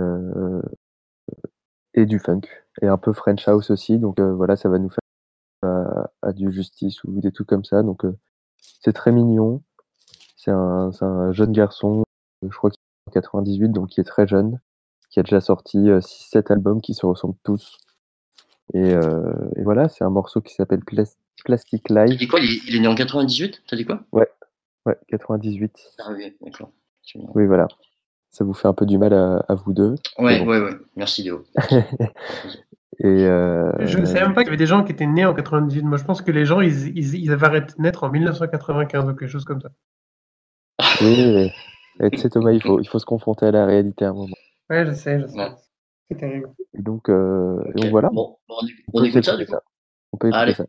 et 1.95 2.07
du 2.07 2.19
funk. 2.19 2.43
Et 2.83 2.87
un 2.87 2.97
peu 2.99 3.13
French 3.13 3.47
House 3.49 3.71
aussi. 3.71 3.99
Donc 3.99 4.21
voilà, 4.21 4.57
ça 4.57 4.69
va 4.69 4.79
nous 4.79 4.91
faire 4.91 5.01
à, 6.23 6.33
du 6.33 6.53
Justice 6.53 7.03
ou 7.05 7.21
des 7.21 7.33
trucs 7.33 7.49
comme 7.49 7.65
ça. 7.65 7.83
Donc 7.83 8.03
c'est 8.81 8.93
très 8.93 9.13
mignon. 9.13 9.63
C'est 10.37 10.51
un, 10.51 10.91
jeune 11.33 11.53
garçon, 11.53 12.05
je 12.43 12.57
crois 12.57 12.71
qu'il 12.71 12.79
est 13.07 13.11
en 13.11 13.13
98, 13.13 13.69
donc 13.71 13.89
qui 13.91 14.01
est 14.01 14.05
très 14.05 14.27
jeune, 14.27 14.61
qui 15.11 15.21
a 15.21 15.23
déjà 15.23 15.41
sorti 15.41 15.79
6-7 15.79 16.53
albums 16.53 16.81
qui 16.81 16.95
se 16.95 17.07
ressemblent 17.07 17.39
tous. 17.43 17.79
Et, 18.73 18.95
euh, 18.95 19.33
et 19.57 19.63
voilà, 19.63 19.89
c'est 19.89 20.05
un 20.05 20.11
morceau 20.11 20.41
qui 20.41 20.55
s'appelle 20.55 20.81
Plas- 20.85 21.19
Plastic 21.45 21.85
T'as 21.89 22.07
Live. 22.07 22.19
dit 22.19 22.27
quoi 22.27 22.41
il 22.41 22.51
est, 22.51 22.61
il 22.69 22.77
est 22.77 22.81
né 22.81 22.89
en 22.89 22.95
98 22.95 23.63
T'as 23.69 23.77
dit 23.77 23.85
quoi? 23.85 24.01
Ouais, 24.13 24.29
ouais, 24.87 24.97
98. 25.09 25.73
Ah 25.99 26.13
oui, 26.17 26.35
d'accord. 26.41 26.71
Oui, 27.35 27.47
voilà. 27.47 27.69
Ça 28.31 28.45
vous 28.45 28.55
fait 28.55 28.67
un 28.67 28.73
peu 28.75 28.87
du 28.87 28.99
mal 28.99 29.13
à, 29.13 29.37
à 29.49 29.55
vous 29.55 29.73
deux. 29.73 29.95
Ouais, 30.19 30.39
bon. 30.41 30.47
ouais, 30.47 30.61
ouais. 30.61 30.73
Merci 30.97 31.23
Léo. 31.23 31.45
Et 33.01 33.07
euh, 33.07 33.73
Je 33.87 33.99
ne 33.99 34.07
savais 34.07 34.21
même 34.23 34.35
pas 34.35 34.43
qu'il 34.43 34.49
y 34.49 34.51
avait 34.51 34.57
des 34.57 34.67
gens 34.67 34.83
qui 34.85 34.93
étaient 34.93 35.07
nés 35.07 35.25
en 35.27 35.35
98. 35.35 35.83
Moi, 35.83 35.99
je 35.99 36.05
pense 36.05 36.23
que 36.23 36.31
les 36.31 36.45
gens, 36.45 36.61
ils, 36.61 36.97
ils, 36.97 37.15
ils 37.17 37.33
avaient 37.33 37.47
arrêté 37.47 37.75
de 37.77 37.83
naître 37.83 38.05
en 38.05 38.11
1995 38.11 39.05
ou 39.09 39.15
quelque 39.15 39.27
chose 39.29 39.45
comme 39.45 39.61
ça. 39.61 39.71
oui, 41.01 41.51
et 42.01 42.11
tu 42.11 42.19
sais 42.19 42.31
Thomas, 42.31 42.53
il 42.53 42.61
faut, 42.63 42.81
il 42.81 42.89
faut 42.89 42.99
se 42.99 43.05
confronter 43.05 43.47
à 43.47 43.51
la 43.53 43.67
réalité 43.67 44.05
à 44.05 44.11
un 44.11 44.15
moment. 44.15 44.35
Ouais, 44.71 44.85
je 44.87 44.93
sais, 44.93 45.21
je 45.21 45.27
sais. 45.27 45.37
Ouais. 45.39 45.51
C'est 46.11 46.19
terrible. 46.19 46.51
Et 46.75 46.83
donc, 46.83 47.09
euh, 47.09 47.57
donc 47.77 47.91
voilà. 47.91 48.11
Bon, 48.13 48.37
on, 48.49 48.67
écoute- 48.67 48.85
On 48.93 49.05
écoute 49.05 49.25
ça 49.25 49.37
du 49.37 49.47
coup 49.47 49.55
On 50.13 50.19
peut 50.19 50.29
écouter 50.29 50.41
Allez. 50.43 50.55
ça. 50.55 50.65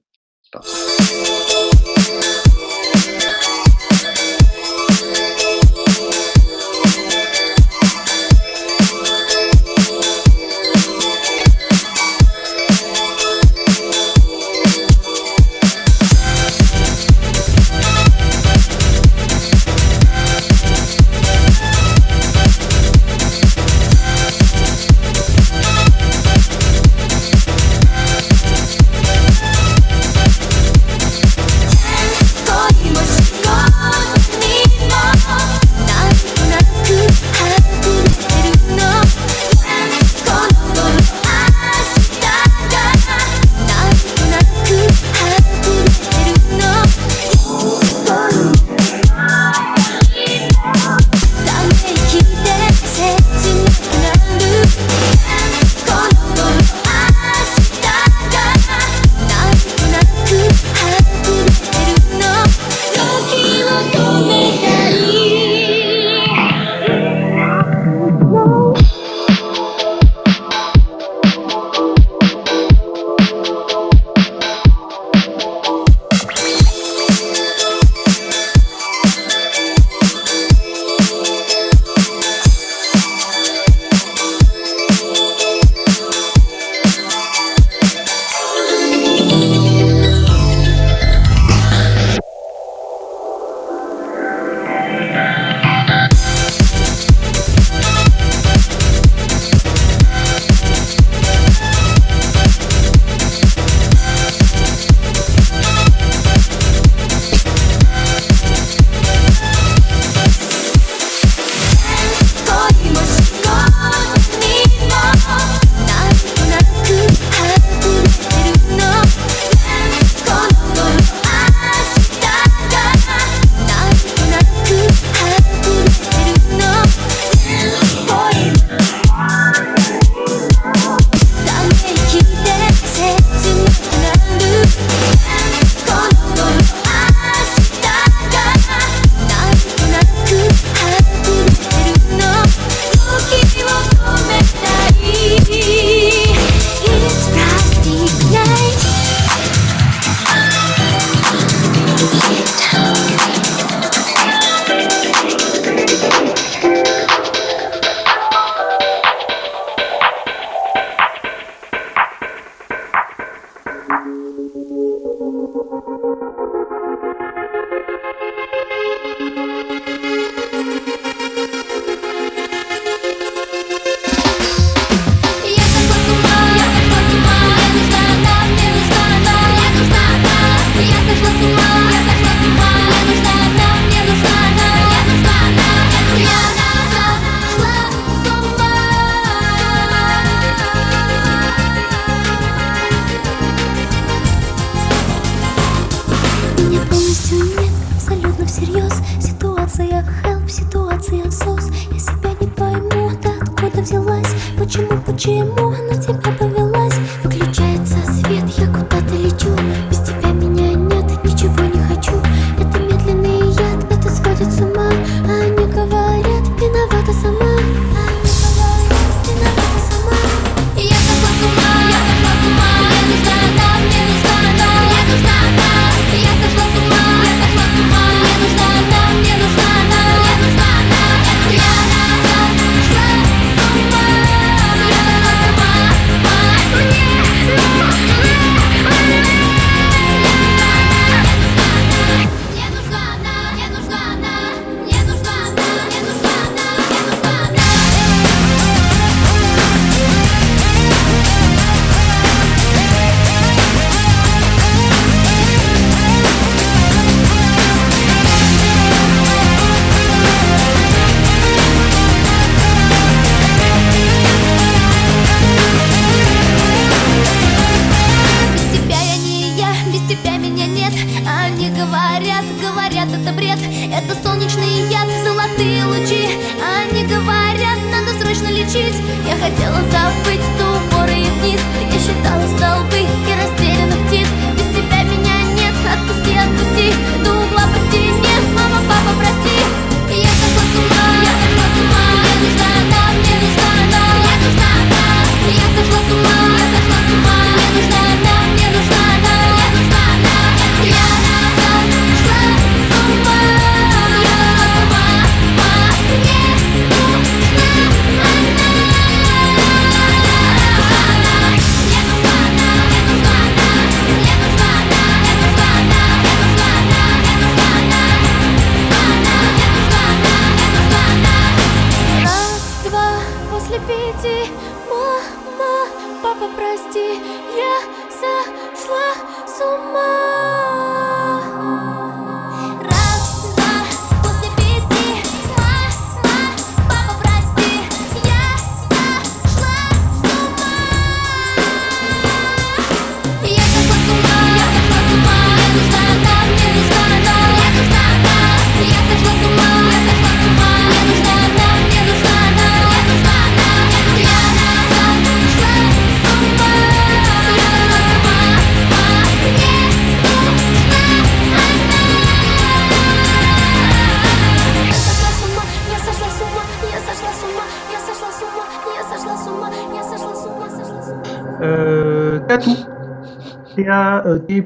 T-A-T.U. 373.76 374.64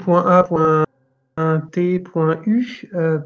euh, 2.93 3.19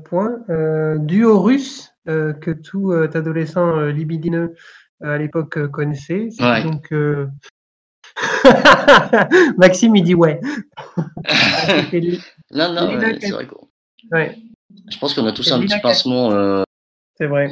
euh, 0.49 0.97
duo 0.99 1.39
russe 1.41 1.93
euh, 2.07 2.33
que 2.33 2.51
tout 2.51 2.91
euh, 2.91 3.09
adolescent 3.13 3.77
euh, 3.79 3.91
libidineux 3.91 4.55
euh, 5.03 5.15
à 5.15 5.17
l'époque 5.17 5.57
euh, 5.57 5.67
connaissait. 5.67 6.29
Ouais. 6.39 6.63
Donc, 6.63 6.91
euh, 6.91 7.27
Maxime, 9.57 9.95
il 9.95 10.03
dit 10.03 10.15
ouais. 10.15 10.39
Non, 12.51 12.73
non, 12.73 12.95
ouais, 12.97 13.17
c'est 13.19 13.31
vrai 13.31 13.47
ouais, 14.11 14.37
Je 14.89 14.97
pense 14.99 15.13
qu'on 15.13 15.25
a 15.25 15.31
tous 15.31 15.51
un 15.51 15.59
petit 15.61 15.79
pincement. 15.81 16.31
euh, 16.31 16.63
c'est 17.17 17.27
vrai. 17.27 17.51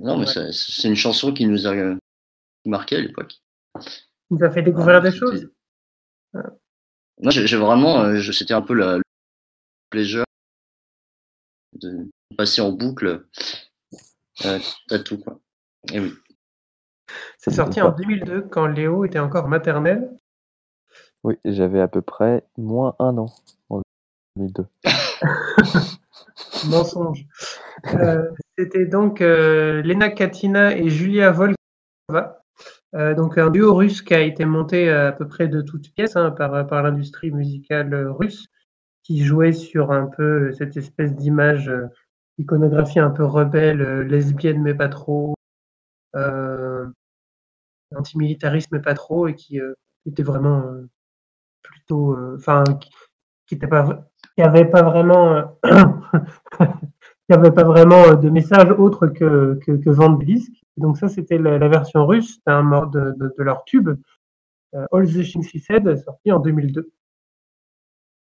Non, 0.00 0.16
mais 0.16 0.26
c'est- 0.26 0.88
une 0.88 0.96
chanson 0.96 1.32
qui 1.32 1.46
nous 1.46 1.66
a 1.66 1.72
euh, 1.74 1.96
marqué 2.64 2.96
à 2.96 3.00
l'époque. 3.00 3.34
Il 4.30 4.36
nous 4.38 4.44
a 4.44 4.50
fait 4.50 4.62
découvrir 4.62 5.00
des 5.02 5.10
choses. 5.12 5.50
Moi, 7.20 7.30
j'ai 7.30 7.56
vraiment, 7.56 8.00
euh, 8.02 8.20
c'était 8.32 8.54
un 8.54 8.62
peu 8.62 8.74
le 8.74 9.02
pleasure 9.90 10.24
de 11.74 12.08
passer 12.36 12.60
en 12.60 12.72
boucle 12.72 13.26
euh, 14.44 14.58
tatou 14.88 15.18
quoi. 15.18 15.40
Et 15.92 16.00
oui. 16.00 16.12
C'est 17.38 17.50
sorti 17.50 17.80
en 17.80 17.90
2002 17.90 18.42
quand 18.42 18.66
Léo 18.66 19.04
était 19.04 19.18
encore 19.18 19.48
maternelle. 19.48 20.10
Oui, 21.24 21.36
j'avais 21.44 21.80
à 21.80 21.88
peu 21.88 22.02
près 22.02 22.44
moins 22.56 22.94
un 22.98 23.16
an 23.18 23.32
en 23.70 23.82
2002. 24.36 24.66
Mensonge. 26.68 27.26
Euh, 27.94 28.30
C'était 28.56 28.86
donc 28.86 29.20
euh, 29.20 29.82
Lena 29.82 30.10
Katina 30.10 30.76
et 30.76 30.88
Julia 30.88 31.30
Volkova. 31.30 32.44
Euh, 32.94 33.14
donc 33.14 33.36
un 33.38 33.50
duo 33.50 33.74
russe 33.74 34.00
qui 34.02 34.14
a 34.14 34.20
été 34.20 34.44
monté 34.46 34.90
à 34.90 35.12
peu 35.12 35.28
près 35.28 35.48
de 35.48 35.60
toutes 35.60 35.92
pièces 35.94 36.16
hein, 36.16 36.30
par, 36.30 36.66
par 36.66 36.82
l'industrie 36.82 37.30
musicale 37.30 37.92
euh, 37.92 38.12
russe, 38.12 38.46
qui 39.02 39.24
jouait 39.24 39.52
sur 39.52 39.92
un 39.92 40.06
peu 40.06 40.52
cette 40.52 40.76
espèce 40.76 41.14
d'image, 41.14 41.68
euh, 41.68 41.86
iconographie 42.38 43.00
un 43.00 43.10
peu 43.10 43.24
rebelle, 43.24 43.82
euh, 43.82 44.04
lesbienne 44.04 44.62
mais 44.62 44.74
pas 44.74 44.88
trop, 44.88 45.34
euh, 46.16 46.86
antimilitariste 47.94 48.68
mais 48.72 48.80
pas 48.80 48.94
trop, 48.94 49.28
et 49.28 49.34
qui 49.34 49.60
euh, 49.60 49.74
était 50.06 50.22
vraiment 50.22 50.60
euh, 50.66 50.88
plutôt, 51.62 52.14
euh, 52.14 52.36
enfin, 52.38 52.64
qui, 52.80 52.90
qui 53.46 53.54
était 53.56 53.68
pas, 53.68 54.08
qui 54.36 54.42
avait 54.42 54.66
pas 54.66 54.82
vraiment, 54.82 55.58
euh, 57.30 57.34
qui 57.34 57.38
avait 57.38 57.54
pas 57.54 57.64
vraiment 57.64 58.02
euh, 58.04 58.14
de 58.14 58.30
message 58.30 58.70
autre 58.78 59.06
que, 59.06 59.58
que, 59.64 59.72
que 59.72 59.90
vendre. 59.90 60.24
Donc 60.76 60.96
ça, 60.96 61.08
c'était 61.08 61.38
la, 61.38 61.68
version 61.68 62.06
russe, 62.06 62.36
c'était 62.36 62.50
un 62.50 62.62
mort 62.62 62.88
de, 62.88 63.14
leur 63.38 63.64
tube, 63.64 63.90
euh, 64.74 64.86
All 64.92 65.06
the 65.06 65.22
Things 65.22 65.48
He 65.52 65.60
Said, 65.60 65.96
sorti 66.04 66.32
en 66.32 66.38
2002. 66.38 66.90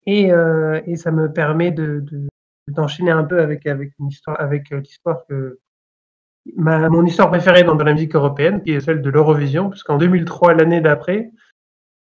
Et, 0.05 0.31
euh, 0.31 0.81
et 0.85 0.95
ça 0.95 1.11
me 1.11 1.31
permet 1.31 1.71
de, 1.71 1.99
de- 1.99 2.27
d'enchaîner 2.69 3.11
un 3.11 3.23
peu 3.23 3.41
avec, 3.41 3.65
l'histoire 3.99 5.25
que, 5.27 5.59
mon 6.55 7.05
histoire 7.05 7.29
préférée 7.29 7.63
dans, 7.63 7.75
la 7.75 7.93
musique 7.93 8.15
européenne, 8.15 8.61
qui 8.61 8.71
est 8.71 8.79
celle 8.79 9.01
de 9.01 9.09
l'Eurovision, 9.09 9.69
puisqu'en 9.69 9.97
2003, 9.97 10.53
l'année 10.53 10.79
d'après, 10.79 11.31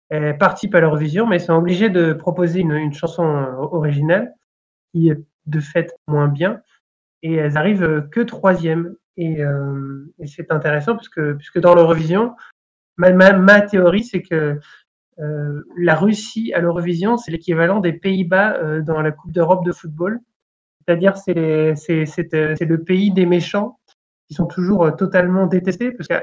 elle 0.10 0.38
participe 0.38 0.75
à 0.75 0.80
l'Eurovision, 0.80 1.28
mais 1.28 1.38
ils 1.38 1.41
sont 1.41 1.54
obligés 1.54 1.89
de 1.89 2.13
proposer 2.13 2.62
une, 2.62 2.93
chanson 2.93 3.23
originale, 3.71 4.34
qui 4.91 5.10
est 5.10 5.21
de 5.45 5.60
fait 5.60 5.93
moins 6.08 6.28
bien, 6.28 6.62
et 7.23 7.36
elles 7.36 7.58
arrivent 7.58 7.84
euh, 7.84 8.01
que 8.01 8.21
troisième. 8.21 8.95
Et, 9.17 9.43
euh, 9.43 10.13
et 10.19 10.27
c'est 10.27 10.51
intéressant, 10.51 10.95
puisque, 10.95 11.34
puisque 11.36 11.60
dans 11.60 11.75
l'Eurovision, 11.75 12.36
ma, 12.97 13.12
ma, 13.12 13.34
ma 13.34 13.62
théorie, 13.62 14.03
c'est 14.03 14.21
que 14.21 14.60
euh, 15.19 15.63
la 15.77 15.95
Russie 15.95 16.53
à 16.53 16.60
l'Eurovision, 16.62 17.17
c'est 17.17 17.32
l'équivalent 17.32 17.82
des 17.82 17.91
Pays-Bas 17.91 18.55
euh, 18.55 18.82
dans 18.82 19.01
la 19.01 19.12
Coupe 19.12 19.34
d'Europe 19.34 19.65
de 19.65 19.73
football. 19.73 20.19
C'est-à-dire, 20.79 21.17
c'est 21.17 21.75
c'est 21.75 22.34
euh, 22.34 22.55
c'est 22.58 22.65
le 22.65 22.84
pays 22.84 23.12
des 23.12 23.25
méchants 23.25 23.77
qui 24.27 24.34
sont 24.34 24.45
toujours 24.45 24.86
euh, 24.86 24.91
totalement 24.91 25.45
détestés 25.45 25.91
parce 25.91 26.08
que 26.08 26.15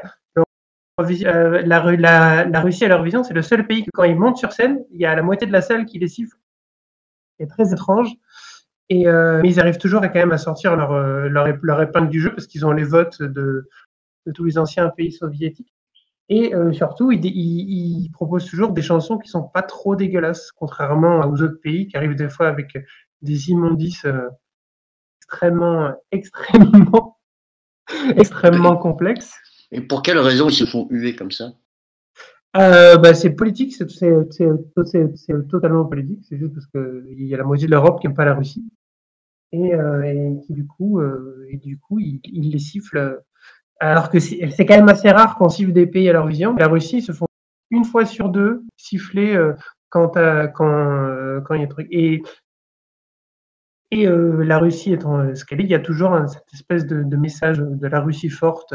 la, 0.99 1.93
la, 1.97 2.45
la 2.47 2.61
Russie 2.61 2.87
à 2.87 2.89
l'Eurovision, 2.89 3.23
c'est 3.23 3.35
le 3.35 3.43
seul 3.43 3.67
pays 3.67 3.85
que 3.85 3.91
quand 3.93 4.05
ils 4.05 4.17
montent 4.19 4.39
sur 4.39 4.53
scène, 4.53 4.83
il 4.91 5.01
y 5.01 5.05
a 5.05 5.15
la 5.15 5.23
moitié 5.23 5.47
de 5.47 5.53
la 5.53 5.61
salle 5.61 5.85
qui 5.85 5.99
les 5.99 6.09
siffle. 6.09 6.39
C'est 7.39 7.47
très 7.47 7.73
étrange. 7.75 8.09
Et 8.89 9.09
euh, 9.09 9.41
mais 9.43 9.51
ils 9.51 9.61
arrivent 9.61 9.79
toujours 9.79 10.03
à 10.03 10.09
quand 10.09 10.21
même 10.21 10.33
à 10.33 10.39
sortir 10.39 10.77
leur, 10.77 10.93
euh, 10.93 11.29
leur, 11.29 11.49
leur 11.63 11.83
épingle 11.83 12.09
du 12.09 12.21
jeu 12.21 12.31
parce 12.31 12.47
qu'ils 12.47 12.65
ont 12.65 12.73
les 12.73 12.85
votes 12.85 13.21
de, 13.21 13.69
de 14.27 14.33
tous 14.33 14.45
les 14.45 14.59
anciens 14.59 14.89
pays 14.91 15.13
soviétiques. 15.13 15.73
Et 16.29 16.55
euh, 16.55 16.73
surtout, 16.73 17.13
ils, 17.13 17.25
ils, 17.25 18.05
ils 18.05 18.11
proposent 18.11 18.47
toujours 18.47 18.73
des 18.73 18.83
chansons 18.83 19.19
qui 19.19 19.29
sont 19.29 19.45
pas 19.45 19.63
trop 19.63 19.95
dégueulasses, 19.95 20.51
contrairement 20.53 21.21
aux 21.21 21.41
autres 21.43 21.61
pays 21.63 21.87
qui 21.87 21.97
arrivent 21.97 22.17
des 22.17 22.29
fois 22.29 22.49
avec 22.49 22.77
des 23.23 23.51
immondices 23.51 24.05
euh, 24.05 24.29
extrêmement, 25.21 25.93
extrêmement, 26.11 27.19
extrêmement 28.17 28.77
complexes. 28.77 29.35
Et 29.71 29.81
pour 29.81 30.03
quelle 30.03 30.19
raison 30.19 30.49
ils 30.49 30.55
se 30.55 30.65
font 30.65 30.87
huer 30.91 31.15
comme 31.15 31.31
ça? 31.31 31.53
Euh, 32.57 32.97
bah, 32.97 33.13
c'est 33.15 33.31
politique, 33.35 33.75
c'est 33.75 33.87
totalement 35.49 35.85
politique. 35.85 36.21
C'est 36.29 36.39
juste 36.39 36.55
parce 36.55 36.67
que 36.67 37.05
il 37.11 37.27
y 37.27 37.35
a 37.35 37.39
la 37.39 37.45
moitié 37.45 37.67
de 37.67 37.73
l'Europe 37.73 38.01
qui 38.01 38.07
n'aime 38.07 38.17
pas 38.17 38.25
la 38.25 38.35
Russie 38.35 38.65
et, 39.53 39.75
euh, 39.75 40.03
et 40.03 40.41
qui 40.47 40.55
du 40.55 40.67
coup, 40.67 41.01
euh, 41.01 41.47
et 41.51 41.59
du 41.59 41.79
coup, 41.79 42.01
il 42.01 42.21
les 42.53 42.59
sifflent. 42.59 43.21
Alors 43.81 44.11
que 44.11 44.21
c'est 44.21 44.67
quand 44.67 44.77
même 44.77 44.89
assez 44.91 45.11
rare 45.11 45.37
qu'on 45.37 45.51
siffle 45.51 45.73
des 45.73 45.87
pays 45.87 46.09
à 46.09 46.15
leur 46.15 46.27
vision. 46.27 46.57
La 46.57 46.69
Russie 46.69 47.03
se 47.03 47.13
font 47.13 47.27
une 47.71 47.85
fois 47.85 48.07
sur 48.07 48.31
deux 48.31 48.65
siffler 48.77 49.35
euh, 49.37 49.55
quand 49.91 50.11
t'as- 50.11 50.49
quand 50.49 50.69
euh, 50.69 51.41
quand 51.43 51.55
il 51.55 51.61
y 51.61 51.65
a 51.65 51.67
des 51.67 51.73
trucs. 51.73 51.89
Et 51.93 52.23
et 53.91 54.07
euh, 54.07 54.43
la 54.45 54.59
Russie 54.59 54.93
étant 54.93 55.19
euh, 55.21 55.35
ce 55.35 55.45
qu'elle 55.45 55.61
est, 55.61 55.65
il 55.65 55.71
y 55.71 55.75
a 55.75 55.79
toujours 55.81 56.17
cette 56.29 56.53
espèce 56.53 56.87
de, 56.87 57.03
message 57.17 57.59
de 57.59 57.87
la 57.87 58.01
Russie 58.01 58.29
forte 58.31 58.75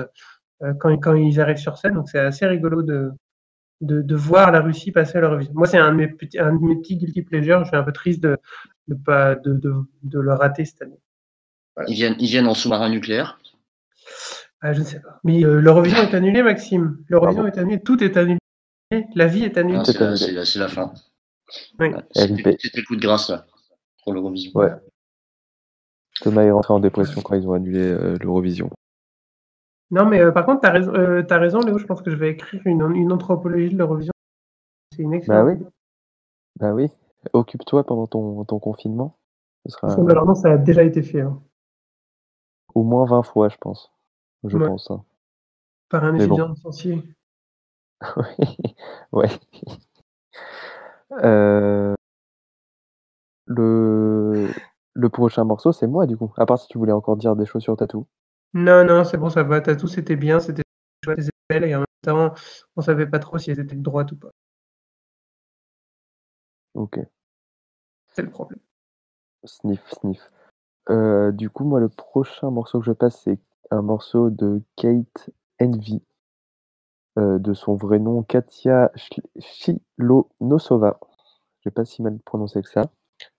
euh, 0.63 0.73
quand, 0.79 0.95
quand 0.99 1.13
ils 1.15 1.39
arrivent 1.41 1.57
sur 1.57 1.77
scène. 1.77 1.95
Donc 1.95 2.09
c'est 2.09 2.19
assez 2.19 2.45
rigolo 2.45 2.81
de, 2.81 3.11
de, 3.81 4.01
de 4.01 4.15
voir 4.15 4.51
la 4.51 4.61
Russie 4.61 4.91
passer 4.91 5.17
à 5.17 5.21
l'Eurovision. 5.21 5.53
Moi, 5.55 5.67
c'est 5.67 5.77
un, 5.77 5.91
de 5.91 5.97
mes 5.97 6.07
petits- 6.07 6.39
un 6.39 6.53
de 6.55 6.63
mes 6.63 6.75
petits 6.77 6.97
guilty 6.97 7.23
pleasures. 7.23 7.63
Je 7.63 7.69
suis 7.69 7.77
un 7.77 7.83
peu 7.83 7.91
triste 7.91 8.21
de 8.21 8.37
de 8.87 8.95
pas 8.95 9.35
de, 9.35 9.53
de, 9.53 9.73
de 10.03 10.19
le 10.19 10.33
rater 10.33 10.65
cette 10.65 10.81
année. 10.81 10.99
ils 11.87 11.93
viennent, 11.95 12.15
ils 12.19 12.27
viennent 12.27 12.47
en 12.47 12.53
sous-marin 12.53 12.89
nucléaire? 12.89 13.39
Ah, 14.61 14.73
je 14.73 14.79
ne 14.79 14.85
sais 14.85 14.99
pas. 14.99 15.19
Mais 15.23 15.43
euh, 15.43 15.59
l'Eurovision 15.59 15.99
est 15.99 16.13
annulée, 16.13 16.43
Maxime. 16.43 17.03
L'Eurovision 17.07 17.47
est 17.47 17.57
annulée. 17.57 17.81
Tout 17.81 18.03
est 18.03 18.17
annulé. 18.17 18.39
La 19.15 19.27
vie 19.27 19.43
est 19.43 19.57
annulée. 19.57 19.79
Ah, 19.79 19.85
c'est 19.85 20.59
la, 20.59 20.67
fin. 20.67 20.93
Oui. 21.79 21.87
Ouais, 21.89 22.03
C'était 22.13 22.57
c'était 22.59 22.81
le 22.81 22.85
coup 22.85 22.95
de 22.95 23.01
grâce 23.01 23.29
là, 23.29 23.45
pour 24.03 24.13
l'Eurovision. 24.13 24.51
Ouais. 24.55 24.71
Thomas 26.21 26.43
est 26.43 26.51
rentré 26.51 26.73
en 26.73 26.79
dépression 26.79 27.21
quand 27.21 27.35
ils 27.35 27.47
ont 27.47 27.53
annulé 27.53 27.79
euh, 27.79 28.17
l'Eurovision. 28.21 28.69
Non, 29.91 30.05
mais 30.05 30.21
euh, 30.21 30.31
par 30.31 30.45
contre, 30.45 30.61
tu 30.61 30.67
as, 30.67 30.71
raison, 30.71 30.93
euh, 30.93 31.21
t'as 31.23 31.37
raison, 31.37 31.59
Léo. 31.59 31.77
Je 31.77 31.85
pense 31.85 32.01
que 32.01 32.09
je 32.11 32.15
vais 32.15 32.31
écrire 32.31 32.61
une, 32.65 32.81
une 32.95 33.11
anthropologie 33.11 33.69
de 33.73 33.77
l'Eurovision. 33.77 34.11
C'est 34.95 35.03
une 35.03 35.11
Bah 35.11 35.17
excellente. 35.17 35.47
oui. 35.59 35.65
Bah 36.59 36.73
oui. 36.73 36.89
Occupe-toi 37.33 37.83
pendant 37.85 38.07
ton, 38.07 38.43
ton 38.45 38.59
confinement. 38.59 39.17
Ce 39.65 39.73
sera 39.73 39.91
idée. 39.93 40.11
Alors 40.11 40.25
non, 40.25 40.33
ça 40.35 40.51
a 40.53 40.57
déjà 40.57 40.83
été 40.83 41.03
fait 41.03 41.21
hein, 41.21 41.39
au 42.73 42.83
moins 42.83 43.05
20 43.05 43.23
fois, 43.23 43.49
je 43.49 43.57
pense. 43.57 43.91
Je 44.45 44.57
Ouais. 44.57 44.67
pense. 44.67 44.89
hein. 44.91 45.03
par 45.89 46.03
un 46.05 46.13
Mais 46.13 46.19
bon. 46.19 46.35
étudiant 46.35 46.47
licencié. 46.49 47.03
ouais. 49.11 49.27
Euh, 51.23 51.93
Le... 53.45 54.49
le 54.93 55.09
prochain 55.09 55.43
morceau, 55.43 55.71
c'est 55.71 55.87
moi, 55.87 56.05
du 56.07 56.17
coup. 56.17 56.33
À 56.37 56.45
part 56.45 56.57
si 56.59 56.67
tu 56.69 56.77
voulais 56.77 56.91
encore 56.93 57.17
dire 57.17 57.35
des 57.35 57.45
choses 57.45 57.61
sur 57.63 57.75
Tatou. 57.77 58.07
Non, 58.53 58.83
non, 58.85 59.03
c'est 59.03 59.17
bon, 59.17 59.29
ça 59.29 59.43
va. 59.43 59.61
Tatou, 59.61 59.87
c'était 59.87 60.15
bien, 60.15 60.39
c'était 60.39 60.63
chouette, 61.03 61.19
c'était 61.21 61.31
belle, 61.49 61.63
et 61.65 61.75
en 61.75 61.79
même 61.79 61.85
temps, 62.01 62.33
on 62.75 62.81
savait 62.81 63.07
pas 63.07 63.19
trop 63.19 63.37
si 63.37 63.51
elles 63.51 63.59
étaient 63.59 63.75
de 63.75 63.81
droite 63.81 64.11
ou 64.11 64.17
pas. 64.17 64.31
Ok. 66.73 66.97
C'est 68.13 68.21
le 68.21 68.29
problème. 68.29 68.59
Sniff, 69.45 69.87
sniff. 69.91 70.31
Euh, 70.89 71.31
du 71.31 71.49
coup, 71.49 71.65
moi, 71.65 71.79
le 71.79 71.89
prochain 71.89 72.51
morceau 72.51 72.79
que 72.79 72.85
je 72.87 72.91
passe, 72.93 73.21
c'est 73.23 73.39
un 73.71 73.81
morceau 73.83 74.29
de 74.31 74.61
Kate 74.77 75.29
Envy, 75.61 76.03
euh, 77.17 77.39
de 77.39 77.53
son 77.53 77.75
vrai 77.75 77.99
nom 77.99 78.23
Katia 78.23 78.91
Sh- 78.95 79.21
Shilonosova. 79.39 80.99
Je 81.61 81.69
vais 81.69 81.73
pas 81.73 81.85
si 81.85 82.01
mal 82.01 82.19
prononcé 82.19 82.61
que 82.61 82.69
ça. 82.69 82.91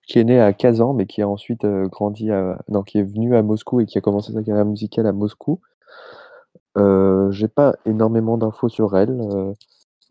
Qui 0.07 0.19
est 0.19 0.23
née 0.23 0.39
à 0.39 0.53
Kazan, 0.53 0.93
mais 0.93 1.05
qui 1.07 1.21
a 1.21 1.27
ensuite 1.29 1.63
euh, 1.65 1.87
grandi 1.87 2.31
à. 2.31 2.59
Qui 2.85 2.99
est 2.99 3.03
venue 3.03 3.35
à 3.35 3.41
Moscou 3.43 3.79
et 3.81 3.85
qui 3.85 3.97
a 3.97 4.01
commencé 4.01 4.33
sa 4.33 4.43
carrière 4.43 4.65
musicale 4.65 5.07
à 5.07 5.13
Moscou. 5.13 5.61
Euh, 6.77 7.31
J'ai 7.31 7.47
pas 7.47 7.75
énormément 7.85 8.37
d'infos 8.37 8.69
sur 8.69 8.97
elle. 8.97 9.11
euh, 9.21 9.53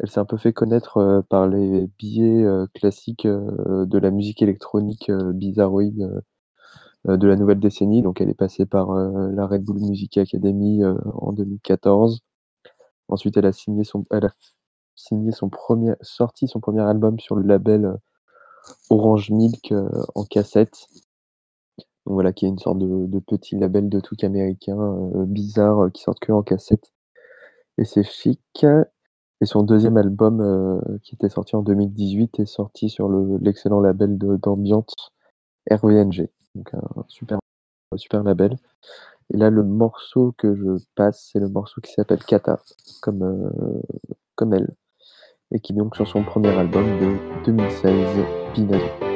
elle 0.01 0.11
s'est 0.11 0.21
un 0.21 0.25
peu 0.25 0.37
fait 0.37 0.53
connaître 0.53 0.99
euh, 0.99 1.23
par 1.23 1.47
les 1.49 1.89
billets 1.99 2.45
classiques 2.75 3.27
de 3.27 3.99
la 3.99 4.11
musique 4.11 4.43
électronique 4.43 5.11
bizarroïde 5.35 6.23
de 7.07 7.29
la 7.29 7.37
nouvelle 7.37 7.61
décennie. 7.61 8.03
Donc 8.03 8.21
elle 8.21 8.31
est 8.31 8.35
passée 8.35 8.67
par 8.67 8.95
la 8.95 9.47
Red 9.47 9.65
Bull 9.65 9.79
Music 9.81 10.19
Academy 10.19 10.83
en 10.85 11.33
2014. 11.33 12.21
Ensuite, 13.09 13.37
elle 13.37 13.47
a 13.47 13.53
signé 13.53 13.85
son, 13.85 14.07
elle 14.11 14.27
a 14.27 14.31
signé 14.97 15.33
son 15.33 15.49
premier, 15.51 15.95
sorti 16.01 16.49
son 16.49 16.61
premier 16.61 16.83
album 16.83 17.19
sur 17.21 17.37
le 17.37 17.47
label 17.47 17.97
Orange 18.91 19.31
Milk 19.31 19.73
euh, 19.73 19.89
en 20.15 20.25
cassette. 20.25 20.87
Donc 22.07 22.15
voilà, 22.15 22.33
qui 22.33 22.47
est 22.47 22.49
une 22.49 22.59
sorte 22.59 22.79
de, 22.79 23.19
petit 23.21 23.57
label 23.57 23.89
de 23.89 24.01
trucs 24.01 24.25
américains 24.25 24.79
euh, 24.79 25.25
bizarres 25.25 25.85
euh, 25.85 25.91
qui 25.91 26.03
sortent 26.03 26.21
que 26.21 26.33
en 26.33 26.43
cassette. 26.43 26.93
Et 27.79 27.85
c'est 27.85 28.05
chic. 28.05 28.67
Et 29.43 29.47
son 29.47 29.65
deuxième 29.65 29.97
album, 29.99 30.81
qui 31.03 31.15
était 31.17 31.29
sorti 31.29 31.57
en 31.57 31.63
2018, 31.63 32.41
est 32.41 32.47
sorti 32.47 32.89
sur 32.91 33.09
le- 33.09 33.39
l'excellent 33.39 33.81
label 33.81 34.19
d'ambiance 34.19 34.95
RVNG. 35.71 36.29
Donc 36.55 36.75
un 36.75 37.05
super, 37.09 37.41
super 37.97 38.23
label. 38.25 38.57
Et 39.33 39.39
là, 39.39 39.51
le 39.51 39.65
morceau 39.65 40.35
que 40.39 40.55
je 40.55 40.85
passe, 40.97 41.31
c'est 41.33 41.41
le 41.41 41.49
morceau 41.49 41.81
qui 41.83 41.93
s'appelle 41.93 42.25
Kata, 42.25 42.61
comme, 43.03 43.43
comme 44.37 44.55
elle. 44.55 44.75
Et 45.55 45.61
qui 45.61 45.75
donc 45.75 45.95
sur 45.97 46.09
son 46.09 46.23
premier 46.23 46.49
album 46.49 46.85
de 46.99 47.45
2016, 47.45 47.93
Pinazo. 48.55 49.12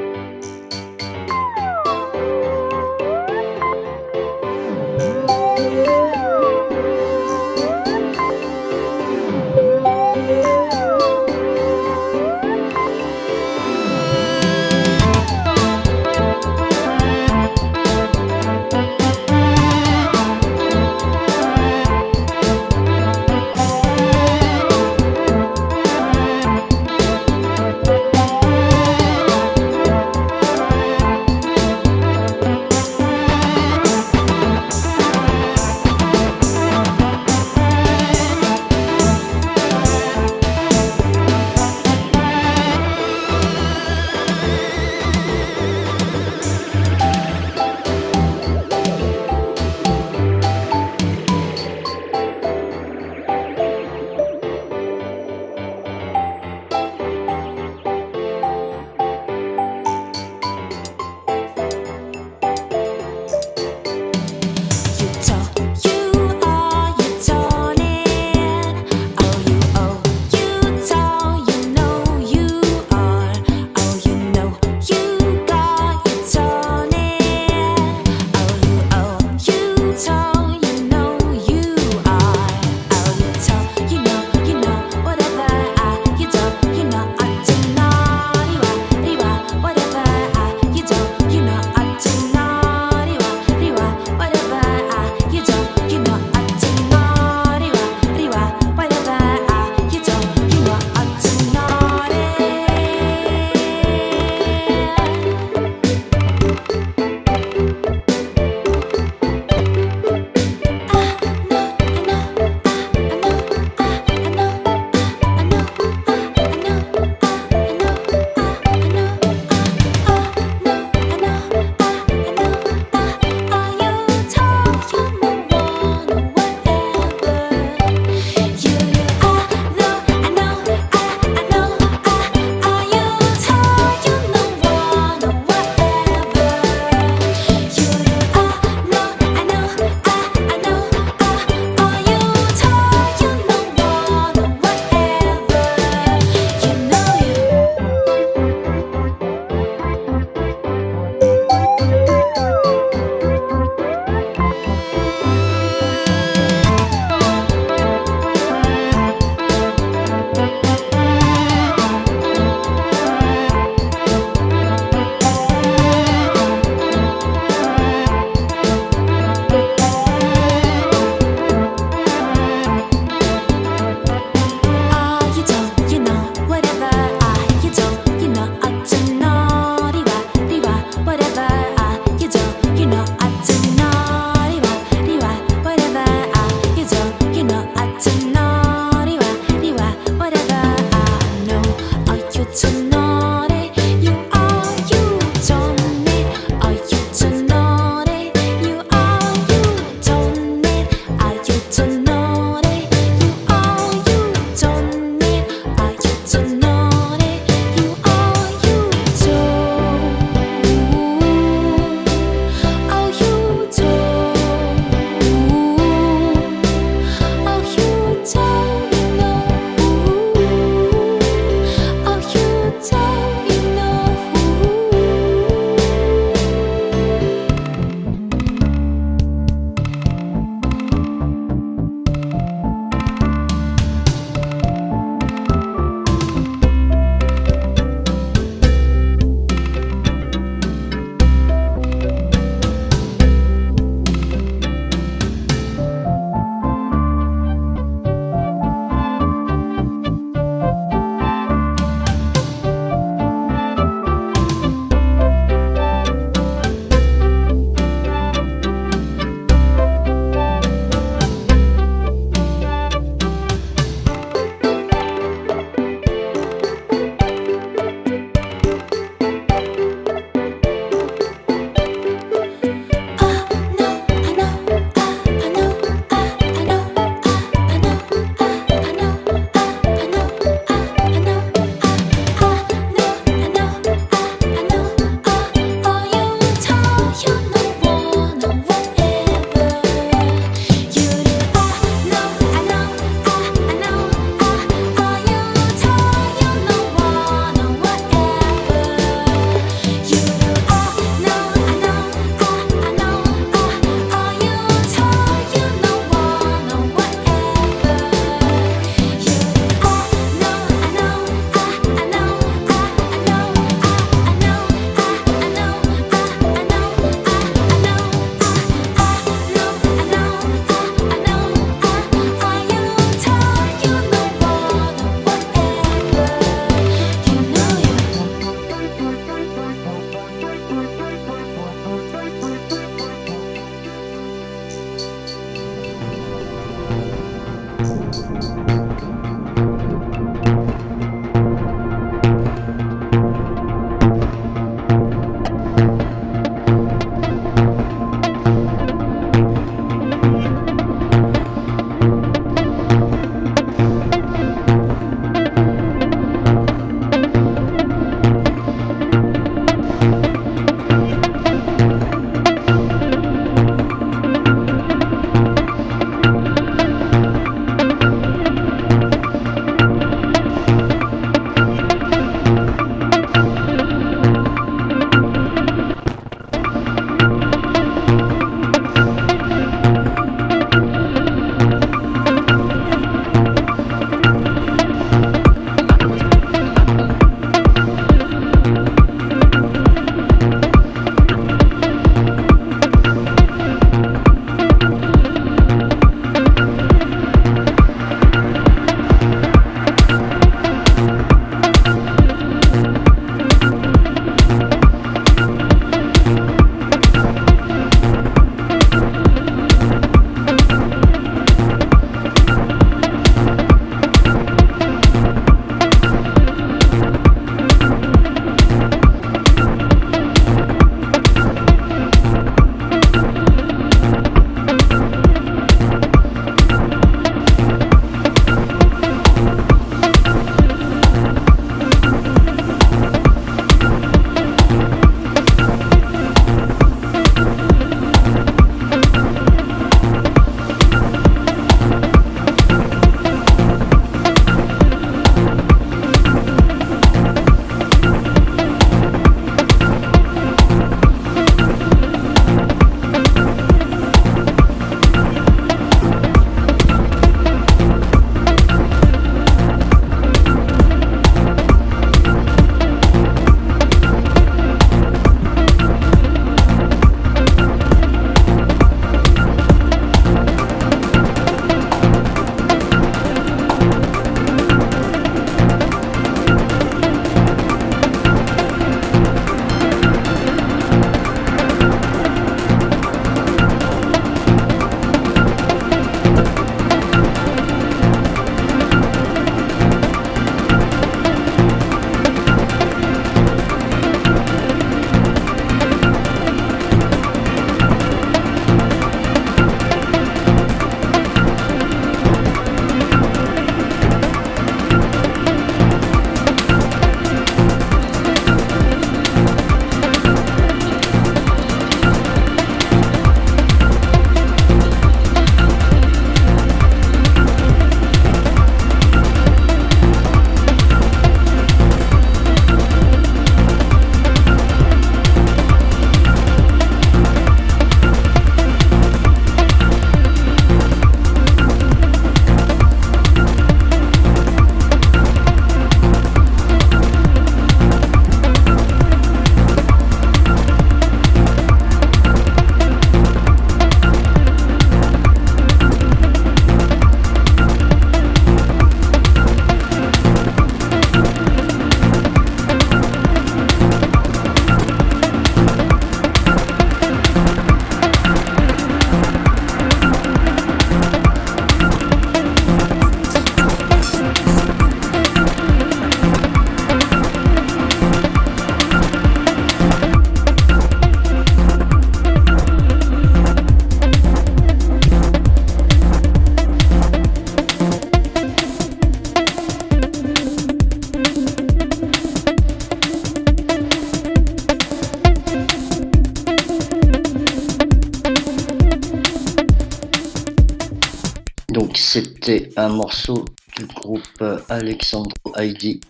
Alexandro 594.97 595.31
Heidi, 595.59 596.01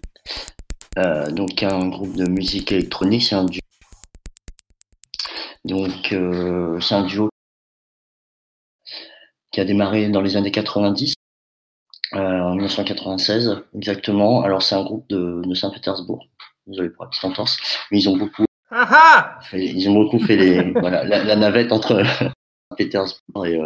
euh, 0.97 1.29
donc 1.33 1.65
un 1.65 1.89
groupe 1.89 2.15
de 2.15 2.29
musique 2.29 2.71
électronique, 2.71 3.25
c'est 3.25 3.35
un 3.35 3.45
duo. 3.45 3.61
Donc 5.65 6.13
euh, 6.13 6.79
c'est 6.79 6.95
un 6.95 7.03
duo 7.03 7.29
qui 9.51 9.61
a 9.61 9.65
démarré 9.65 10.09
dans 10.09 10.21
les 10.21 10.37
années 10.37 10.53
90, 10.53 11.15
euh, 12.15 12.19
en 12.19 12.55
1996 12.55 13.65
exactement. 13.75 14.43
Alors 14.43 14.63
c'est 14.63 14.77
un 14.77 14.85
groupe 14.85 15.09
de, 15.09 15.43
de 15.45 15.55
Saint-Pétersbourg. 15.55 16.29
Désolé 16.69 16.91
pour 16.91 17.07
la 17.07 17.11
petite 17.11 17.25
entorse, 17.25 17.59
mais 17.91 17.99
ils 17.99 18.09
ont 18.09 18.17
beaucoup 18.17 18.45
Ah 18.71 18.89
ah 18.89 19.39
fait- 19.43 19.67
ils 19.67 19.89
ont 19.89 19.95
beaucoup 19.95 20.21
fait 20.21 20.37
les, 20.37 20.71
voilà, 20.81 21.03
la, 21.03 21.25
la 21.25 21.35
navette 21.35 21.73
entre 21.73 22.05
Pétersbourg 22.77 23.47
et, 23.47 23.59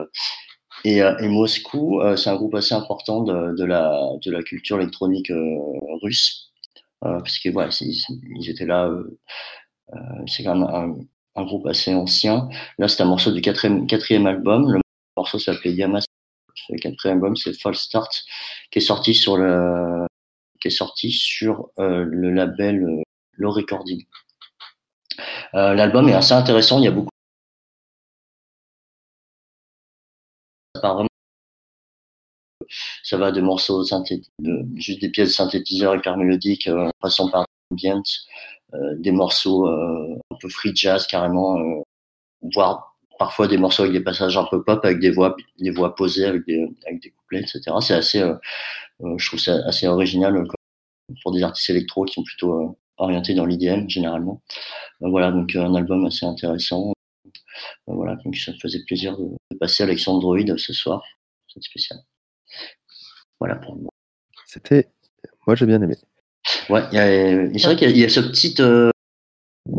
et, 0.84 1.02
euh, 1.02 1.16
et 1.18 1.28
Moscou. 1.28 2.00
Euh, 2.00 2.16
c'est 2.16 2.30
un 2.30 2.36
groupe 2.36 2.54
assez 2.54 2.74
important 2.74 3.22
de, 3.22 3.54
de, 3.56 3.64
la, 3.64 4.10
de 4.22 4.30
la 4.30 4.42
culture 4.42 4.80
électronique 4.80 5.30
euh, 5.30 5.56
russe, 6.02 6.52
parce 7.00 7.38
que 7.38 7.48
voilà, 7.50 7.70
ils, 7.80 8.50
étaient 8.50 8.66
là. 8.66 8.90
c'est 10.26 10.44
quand 10.44 10.54
même 10.54 10.68
un, 10.68 10.96
un 11.40 11.44
groupe 11.44 11.66
assez 11.66 11.94
ancien. 11.94 12.48
Là, 12.78 12.88
c'est 12.88 13.02
un 13.02 13.06
morceau 13.06 13.32
du 13.32 13.40
quatrième, 13.40 13.86
quatrième 13.86 14.26
album. 14.26 14.72
Le 14.72 14.80
morceau 15.16 15.38
s'appelait 15.38 15.72
Yamas. 15.72 16.04
Le 16.68 16.78
quatrième 16.78 17.16
album, 17.16 17.36
c'est 17.36 17.58
False 17.58 17.80
Start, 17.80 18.22
qui 18.70 18.78
est 18.78 18.82
sorti 18.82 19.14
sur 19.14 19.36
le, 19.36 20.06
qui 20.60 20.68
est 20.68 20.70
sorti 20.70 21.10
sur 21.10 21.70
euh, 21.78 22.04
le 22.06 22.30
label 22.32 22.84
euh, 22.84 23.48
Recording. 23.48 24.04
Euh, 25.54 25.74
L'album 25.74 26.08
est 26.08 26.14
assez 26.14 26.34
intéressant. 26.34 26.78
Il 26.78 26.84
y 26.84 26.88
a 26.88 26.90
beaucoup. 26.90 27.09
Ça 33.02 33.16
va 33.16 33.32
de 33.32 33.40
morceaux 33.40 33.84
synthétiques, 33.84 34.30
juste 34.76 35.00
des 35.00 35.10
pièces 35.10 35.34
synthétiseurs 35.34 35.96
hyper 35.96 36.16
mélodiques, 36.16 36.68
euh, 36.68 36.88
passant 37.00 37.30
par 37.30 37.46
ambient, 37.72 38.02
euh, 38.74 38.94
des 38.98 39.12
morceaux 39.12 39.66
euh, 39.68 40.16
un 40.30 40.36
peu 40.40 40.48
free 40.48 40.72
jazz 40.74 41.06
carrément, 41.06 41.58
euh, 41.58 41.82
voire 42.54 42.96
parfois 43.18 43.48
des 43.48 43.58
morceaux 43.58 43.82
avec 43.84 43.94
des 43.94 44.02
passages 44.02 44.36
un 44.38 44.44
peu 44.50 44.62
pop, 44.62 44.84
avec 44.84 45.00
des 45.00 45.10
voix, 45.10 45.36
des 45.58 45.70
voix 45.70 45.94
posées, 45.94 46.26
avec 46.26 46.46
des, 46.46 46.68
avec 46.86 47.02
des 47.02 47.10
couplets, 47.10 47.40
etc. 47.40 47.62
C'est 47.80 47.94
assez, 47.94 48.20
euh, 48.22 48.34
je 49.16 49.26
trouve 49.28 49.40
ça 49.40 49.56
assez 49.66 49.86
original 49.86 50.46
pour 51.22 51.32
des 51.32 51.42
artistes 51.42 51.70
électro 51.70 52.04
qui 52.04 52.14
sont 52.14 52.24
plutôt 52.24 52.78
orientés 52.98 53.34
dans 53.34 53.46
l'IDM 53.46 53.88
généralement. 53.88 54.42
Voilà, 55.00 55.32
donc 55.32 55.54
un 55.56 55.74
album 55.74 56.06
assez 56.06 56.26
intéressant. 56.26 56.92
Euh, 57.88 57.94
voilà, 57.94 58.16
donc 58.24 58.36
ça 58.36 58.52
me 58.52 58.56
faisait 58.58 58.82
plaisir 58.86 59.16
de, 59.18 59.24
de 59.50 59.56
passer 59.58 59.82
Alexandroid 59.82 60.38
ce 60.56 60.72
soir, 60.72 61.02
c'est 61.48 61.62
spécial. 61.62 61.98
Voilà 63.38 63.56
pour 63.56 63.76
moi. 63.76 63.90
C'était. 64.46 64.88
Moi, 65.46 65.54
j'ai 65.56 65.66
bien 65.66 65.80
aimé. 65.82 65.96
Ouais, 66.68 66.82
il 66.92 66.96
y 66.96 66.98
a- 66.98 67.10
et 67.44 67.58
c'est 67.58 67.66
vrai 67.66 67.76
qu'il 67.76 67.90
y, 67.96 68.00
y 68.00 68.04
a 68.04 68.08
ce 68.08 68.20
petit, 68.20 68.54
euh, 68.60 68.90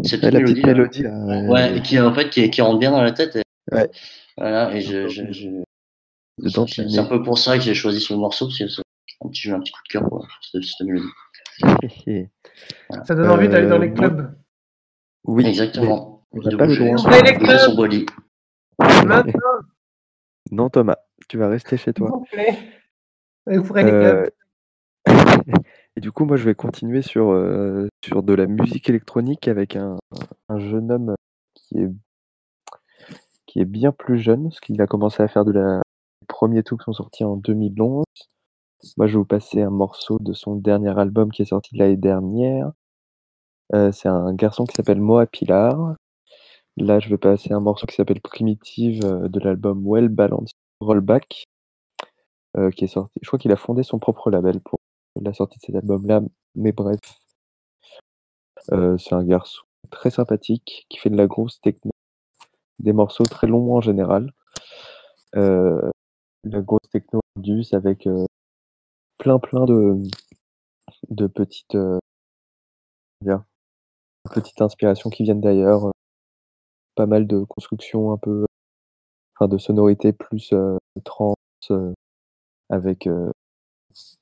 cette 0.04 0.24
Ouais, 0.24 0.32
la 0.32 0.40
petite 0.42 0.66
mélodie, 0.66 1.04
là. 1.04 1.18
Ouais, 1.26 1.48
ouais. 1.48 1.78
et 1.78 1.82
qui 1.82 2.00
en 2.00 2.14
fait 2.14 2.30
qui, 2.30 2.50
qui 2.50 2.62
rentre 2.62 2.80
bien 2.80 2.92
dans 2.92 3.02
la 3.04 3.12
tête. 3.12 3.36
Et, 3.36 3.42
Ouais. 3.72 3.90
Voilà, 4.38 4.74
et 4.76 4.82
je, 4.82 5.08
je, 5.08 5.32
je- 5.32 5.64
Dedans, 6.40 6.66
c'est 6.66 6.98
un 6.98 7.04
peu 7.06 7.22
pour 7.22 7.38
ça 7.38 7.58
que 7.58 7.64
j'ai 7.64 7.74
choisi 7.76 8.00
ce 8.02 8.14
morceau 8.14 8.48
parce 8.48 8.58
que 8.58 8.68
c'est 8.68 8.82
un 9.22 9.30
petit, 9.30 9.42
j'ai 9.42 9.50
eu 9.50 9.54
un 9.54 9.60
petit 9.60 9.72
coup 9.72 9.82
de 9.88 9.92
cœur 9.92 10.10
pour 10.10 10.28
cette, 10.52 10.64
cette 10.64 10.88
mélodie. 10.88 11.08
Ça 13.06 13.14
donne 13.16 13.30
envie 13.30 13.48
d'aller 13.48 13.68
dans 13.68 13.78
les 13.78 13.90
Euh, 13.90 13.94
clubs. 13.94 14.36
Oui. 15.26 15.46
Exactement. 15.46 16.11
On 16.32 16.40
n'a 16.40 16.52
le 16.52 16.58
droit. 16.58 16.68
bouger 16.68 17.58
son 17.60 17.76
body. 17.76 18.06
Maintenant, 18.80 19.32
Non, 20.52 20.70
Thomas, 20.70 20.98
tu 21.28 21.38
vas 21.38 21.48
rester 21.48 21.78
chez 21.78 21.94
toi. 21.94 22.10
vous 22.10 22.26
plaît. 22.32 22.58
Ouvrez 23.48 23.84
les 23.84 23.90
clubs. 23.92 24.30
Euh, 24.30 24.30
Et 25.98 26.00
du 26.00 26.12
coup, 26.12 26.24
moi, 26.26 26.38
je 26.38 26.46
vais 26.46 26.56
continuer 26.56 27.02
sur, 27.02 27.32
euh, 27.32 27.90
sur 28.04 28.24
de 28.24 28.34
la 28.34 28.48
musique 28.48 28.90
électronique 28.90 29.48
avec 29.50 29.76
un, 29.76 29.98
un 30.48 30.60
jeune 30.60 30.90
homme 30.90 31.16
qui 31.54 31.80
est, 31.80 31.90
qui 33.46 33.60
est 33.60 33.66
bien 33.66 33.92
plus 33.92 34.18
jeune, 34.18 34.44
parce 34.44 34.62
qu'il 34.62 34.82
a 34.82 34.88
commencé 34.88 35.22
à 35.22 35.28
faire 35.28 35.44
de 35.44 35.52
la 35.52 35.82
les 36.22 36.28
premiers 36.28 36.64
tout 36.64 36.78
qui 36.78 36.86
sont 36.86 36.94
sortis 36.94 37.24
en 37.24 37.36
2011. 37.36 38.06
Moi, 38.98 39.08
je 39.08 39.14
vais 39.14 39.18
vous 39.18 39.26
passer 39.26 39.62
un 39.62 39.70
morceau 39.70 40.18
de 40.20 40.34
son 40.34 40.56
dernier 40.56 40.98
album 40.98 41.32
qui 41.32 41.42
est 41.42 41.46
sorti 41.46 41.76
l'année 41.76 41.98
dernière. 41.98 42.72
Euh, 43.74 43.92
c'est 43.92 44.08
un 44.08 44.34
garçon 44.34 44.66
qui 44.66 44.76
s'appelle 44.76 45.02
Moa 45.02 45.26
Pilar. 45.26 45.96
Là, 46.78 47.00
je 47.00 47.10
vais 47.10 47.18
passer 47.18 47.54
un 47.54 47.60
morceau 47.60 47.86
qui 47.86 47.96
s'appelle 47.96 48.22
Primitive 48.22 49.04
euh, 49.06 49.28
de 49.28 49.40
l'album 49.40 49.84
Well 49.86 50.08
Balanced 50.08 50.56
Rollback, 50.80 51.46
euh, 52.58 52.70
qui 52.72 52.86
est 52.86 52.88
sorti. 52.88 53.20
Je 53.22 53.28
crois 53.28 53.40
qu'il 53.40 53.52
a 53.52 53.56
fondé 53.56 53.84
son 53.84 54.00
propre 54.00 54.30
label 54.32 54.60
pour 54.62 54.80
la 55.22 55.34
sortie 55.34 55.60
de 55.60 55.66
cet 55.66 55.76
album-là, 55.76 56.22
mais 56.56 56.72
bref. 56.72 57.00
Euh, 58.72 58.98
c'est 58.98 59.16
un 59.16 59.24
garçon 59.24 59.64
très 59.90 60.12
sympathique 60.12 60.86
qui 60.90 60.98
fait 60.98 61.10
de 61.10 61.18
la 61.18 61.28
grosse 61.28 61.60
techno, 61.62 61.92
des 62.80 62.94
morceaux 62.94 63.26
très 63.26 63.48
longs 63.48 63.76
en 63.76 63.82
général. 63.82 64.32
Euh, 65.36 65.90
la 66.44 66.62
grosse 66.62 66.90
techno 66.92 67.22
douce 67.38 67.74
avec 67.74 68.08
plein 69.18 69.40
plein 69.40 69.66
de, 69.66 70.02
de 71.10 71.28
petites, 71.28 71.78
petites 74.34 74.62
inspirations 74.62 75.10
qui 75.10 75.24
viennent 75.24 75.42
d'ailleurs. 75.42 75.92
Euh, 76.98 77.04
pas 77.04 77.06
mal 77.08 77.28
de 77.28 77.44
constructions 77.44 78.12
un 78.12 78.18
peu, 78.18 78.46
enfin 79.38 79.48
de 79.48 79.58
sonorités 79.58 80.14
plus 80.14 80.54
euh, 80.54 80.78
trance, 81.06 81.36
euh, 81.72 81.94
avec. 82.70 83.08
euh, 83.08 83.32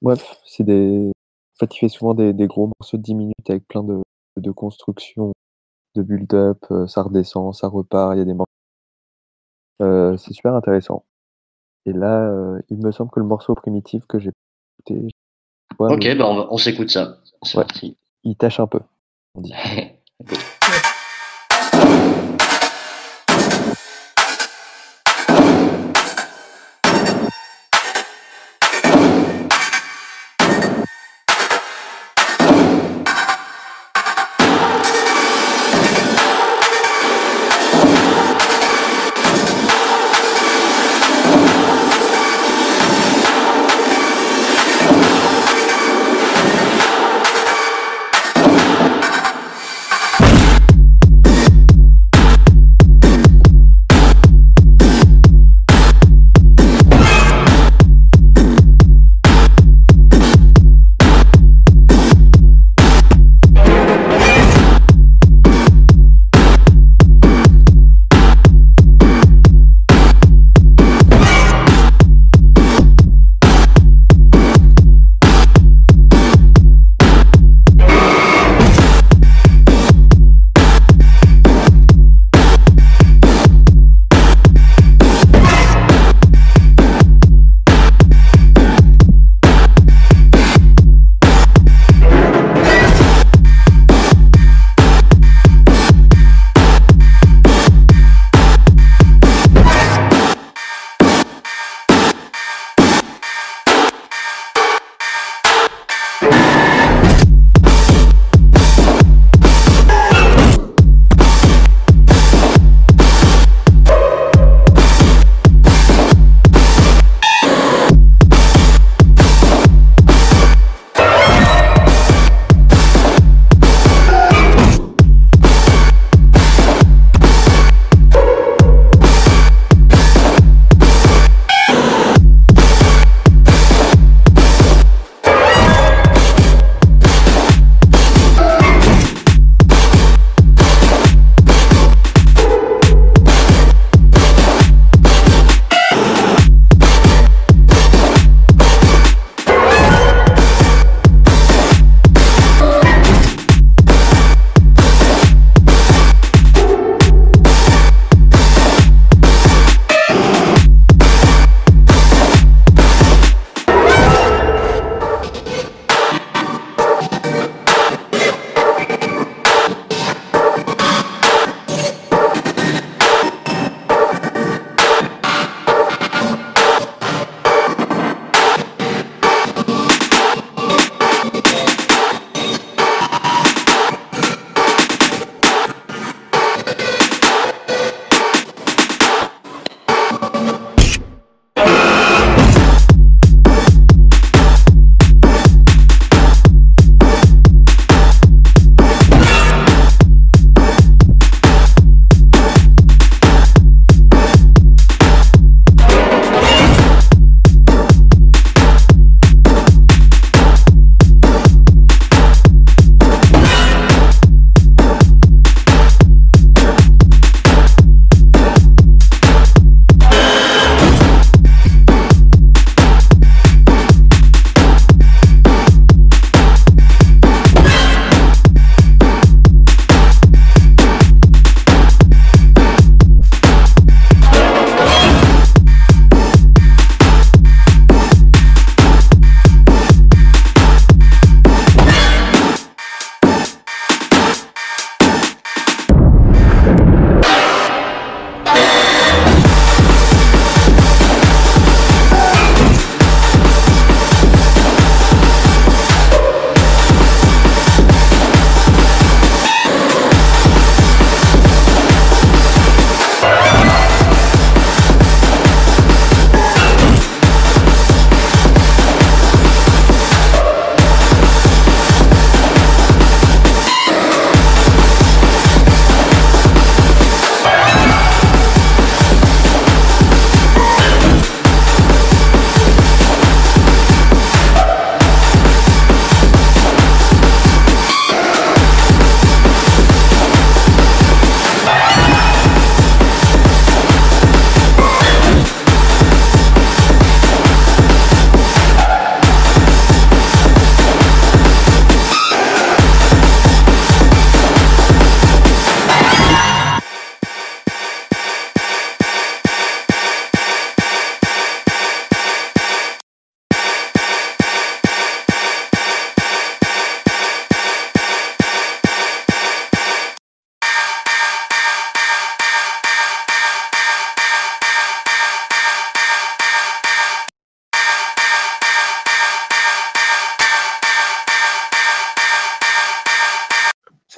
bref, 0.01 0.38
c'est 0.45 0.63
des. 0.63 1.11
En 1.55 1.59
fait, 1.59 1.76
il 1.76 1.80
fait 1.80 1.89
souvent 1.89 2.13
des, 2.13 2.34
des 2.34 2.47
gros 2.47 2.72
morceaux 2.80 2.97
de 2.97 3.03
10 3.03 3.15
minutes 3.15 3.49
avec 3.49 3.67
plein 3.67 3.84
de, 3.84 4.01
de 4.38 4.51
constructions, 4.51 5.34
de 5.95 6.03
build-up, 6.03 6.65
euh, 6.72 6.88
ça 6.88 7.03
redescend, 7.03 7.53
ça 7.53 7.67
repart, 7.67 8.15
il 8.15 8.20
y 8.20 8.22
a 8.22 8.26
des 8.26 8.34
morceaux. 8.34 8.45
Euh, 9.82 10.17
c'est 10.17 10.34
super 10.34 10.55
intéressant. 10.55 11.03
Et 11.86 11.93
là, 11.93 12.30
euh, 12.30 12.61
il 12.70 12.78
me 12.80 12.91
semble 12.91 13.11
que 13.11 13.20
le 13.20 13.26
morceau 13.26 13.55
primitif 13.55 14.05
que 14.05 14.20
j'ai 14.20 14.32
écouté, 14.80 15.07
ouais, 15.80 15.93
Ok, 15.93 16.03
mais 16.03 16.15
bah 16.15 16.47
on, 16.49 16.57
s'écoute 16.57 16.89
ça. 16.89 17.17
C'est 17.43 17.57
Ouais. 17.57 17.63
parti. 17.65 17.97
il 18.24 18.36
tâche 18.38 18.59
un 18.59 18.67
peu. 18.67 18.80
On 19.36 19.41
dit. 19.41 19.53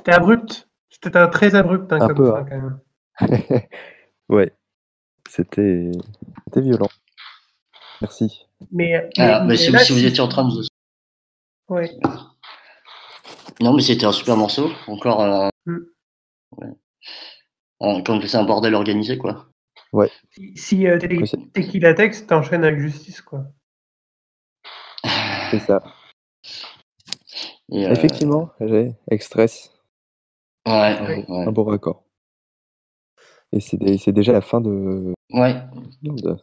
C'était 0.02 0.14
abrupt. 0.14 0.68
C'était 0.90 1.18
un 1.18 1.28
très 1.28 1.56
abrupt 1.56 1.92
hein, 1.94 2.00
Un 2.02 2.08
comme 2.08 2.16
peu, 2.18 2.32
fin, 2.32 2.38
hein. 2.40 2.46
quand 3.20 3.30
même. 3.30 3.62
ouais, 4.30 4.54
c'était 5.30 5.92
c'était 6.46 6.62
violent. 6.62 6.90
Merci. 8.02 8.48
Mais, 8.72 8.96
Ah, 8.96 9.02
mais- 9.18 9.40
mais 9.42 9.46
mais 9.48 9.58
si, 9.58 9.72
là, 9.72 9.80
si 9.80 9.94
vous 9.94 10.04
étiez 10.06 10.22
en 10.22 10.28
train 10.28 10.48
de. 10.48 10.62
Ouais. 11.70 11.92
Non, 13.62 13.74
mais 13.74 13.82
c'était 13.84 14.06
un 14.06 14.12
super 14.12 14.36
morceau. 14.38 14.72
Encore. 14.88 15.22
euh, 15.22 15.50
Mm. 15.68 15.78
ouais. 16.58 16.68
Euh, 17.84 18.02
Comme 18.04 18.22
c'est 18.24 18.38
un 18.38 18.44
bordel 18.44 18.74
organisé, 18.74 19.18
quoi. 19.20 19.48
Ouais. 19.94 20.10
Si, 20.32 20.58
si 20.58 20.88
euh, 20.88 20.98
t'es 21.54 21.62
qui 21.68 21.80
la 21.80 21.94
texte, 21.94 22.28
t'enchaînes 22.28 22.64
avec 22.64 22.80
justice, 22.80 23.22
quoi. 23.22 23.44
C'est 25.52 25.60
ça. 25.60 25.84
Et, 27.72 27.86
euh, 27.86 27.92
Effectivement, 27.92 28.50
j'ai 28.60 28.94
Extress, 29.12 29.72
Ouais, 30.68 31.02
ouais, 31.02 31.26
ouais. 31.28 31.48
un 31.48 31.52
bon 31.52 31.64
raccord. 31.64 32.04
Et 33.52 33.60
c'est 33.60 33.78
dé- 33.78 33.98
c'est 33.98 34.12
déjà 34.12 34.32
la 34.32 34.42
fin 34.42 34.62
de. 34.62 35.14
Ouais. 35.34 35.62
de- 36.04 36.38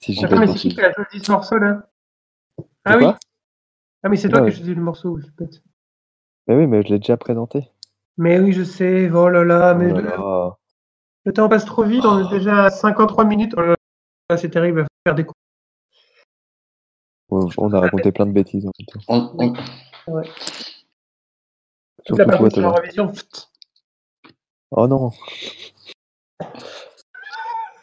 Si 0.00 0.14
j'ai 0.14 0.26
mais 0.28 0.46
de 0.46 0.52
c'est 0.52 0.58
qui 0.58 0.68
qui 0.74 0.80
a 0.80 0.92
choisi 0.92 1.22
ce 1.24 1.30
morceau 1.30 1.58
là? 1.58 1.86
Ah 2.86 2.96
oui 2.96 3.04
Ah, 4.02 4.08
mais 4.08 4.16
c'est 4.16 4.28
toi 4.30 4.40
Ouais. 4.40 4.48
qui 4.50 4.54
as 4.54 4.56
choisi 4.58 4.74
le 4.74 4.82
morceau, 4.82 5.18
je. 5.18 5.26
Mais 6.48 6.56
oui, 6.56 6.66
mais 6.66 6.82
je 6.82 6.88
l'ai 6.88 6.98
déjà 6.98 7.16
présenté. 7.18 7.68
Mais 8.16 8.40
oui, 8.40 8.52
je 8.52 8.64
sais, 8.64 9.10
oh 9.10 9.28
là 9.28 9.44
là, 9.44 9.74
mais 9.74 9.92
Oh 9.92 9.96
là 9.96 10.00
le, 10.00 10.08
là. 10.08 10.56
le 11.26 11.32
temps 11.32 11.48
passe 11.48 11.64
trop 11.66 11.84
vite, 11.84 12.04
on 12.04 12.26
est 12.26 12.30
déjà 12.30 12.64
à 12.64 12.70
53 12.70 13.24
minutes, 13.24 13.54
oh 13.56 13.60
là 13.60 13.76
là, 14.30 14.36
c'est 14.36 14.50
terrible, 14.50 14.80
à 14.80 14.86
faire 15.06 15.14
des 15.14 15.24
coups. 15.24 15.36
On 17.30 17.48
on 17.58 17.72
a 17.72 17.80
raconté 17.80 18.10
plein 18.10 18.26
de 18.26 18.32
bêtises 18.32 18.66
en 18.66 18.70
même 18.78 18.86
temps. 18.86 19.00
On- 19.08 19.52
on- 20.08 20.12
Ouais. 20.14 20.24
Toute 22.06 22.18
la 22.18 22.24
partie. 22.24 22.60
Oh 24.72 24.86
non. 24.86 25.10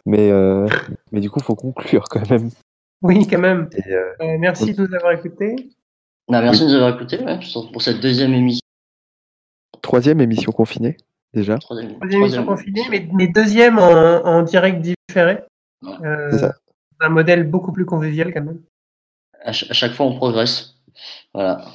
Mais, 0.05 0.31
euh, 0.31 0.67
mais 1.11 1.19
du 1.19 1.29
coup, 1.29 1.39
faut 1.41 1.55
conclure 1.55 2.05
quand 2.09 2.29
même. 2.29 2.49
oui, 3.01 3.27
quand 3.27 3.39
même. 3.39 3.69
Et, 3.73 3.93
euh, 3.93 4.13
Euh, 4.21 4.37
merci 4.39 4.73
de 4.73 4.85
nous 4.87 4.95
avoir 4.95 5.11
écoutés. 5.13 5.55
Bah, 6.29 6.41
merci 6.41 6.61
de 6.63 6.67
nous 6.69 6.75
avoir 6.75 6.95
écoutés 6.95 7.23
ouais, 7.23 7.39
pour 7.73 7.81
cette 7.81 7.99
deuxième 7.99 8.33
émission. 8.33 8.61
troisième 9.81 10.19
émission 10.21 10.51
confinée, 10.51 10.97
déjà. 11.33 11.57
Troisième, 11.57 11.95
Troisième 11.95 12.21
émission 12.21 12.45
confinée, 12.45 12.83
mais, 12.89 13.07
mais 13.13 13.27
deuxième 13.27 13.79
en, 13.79 14.25
en 14.25 14.41
direct 14.43 14.81
différé. 14.81 15.39
Ouais. 15.83 15.91
Euh, 16.05 16.29
C'est 16.31 16.39
ça. 16.39 16.55
un 17.01 17.09
modèle 17.09 17.49
beaucoup 17.49 17.71
plus 17.71 17.85
convivial 17.85 18.33
quand 18.33 18.41
même. 18.43 18.61
À, 19.41 19.53
ch- 19.53 19.69
à 19.69 19.73
chaque 19.73 19.93
fois, 19.93 20.05
on 20.05 20.15
progresse. 20.17 20.75
Voilà. 21.33 21.65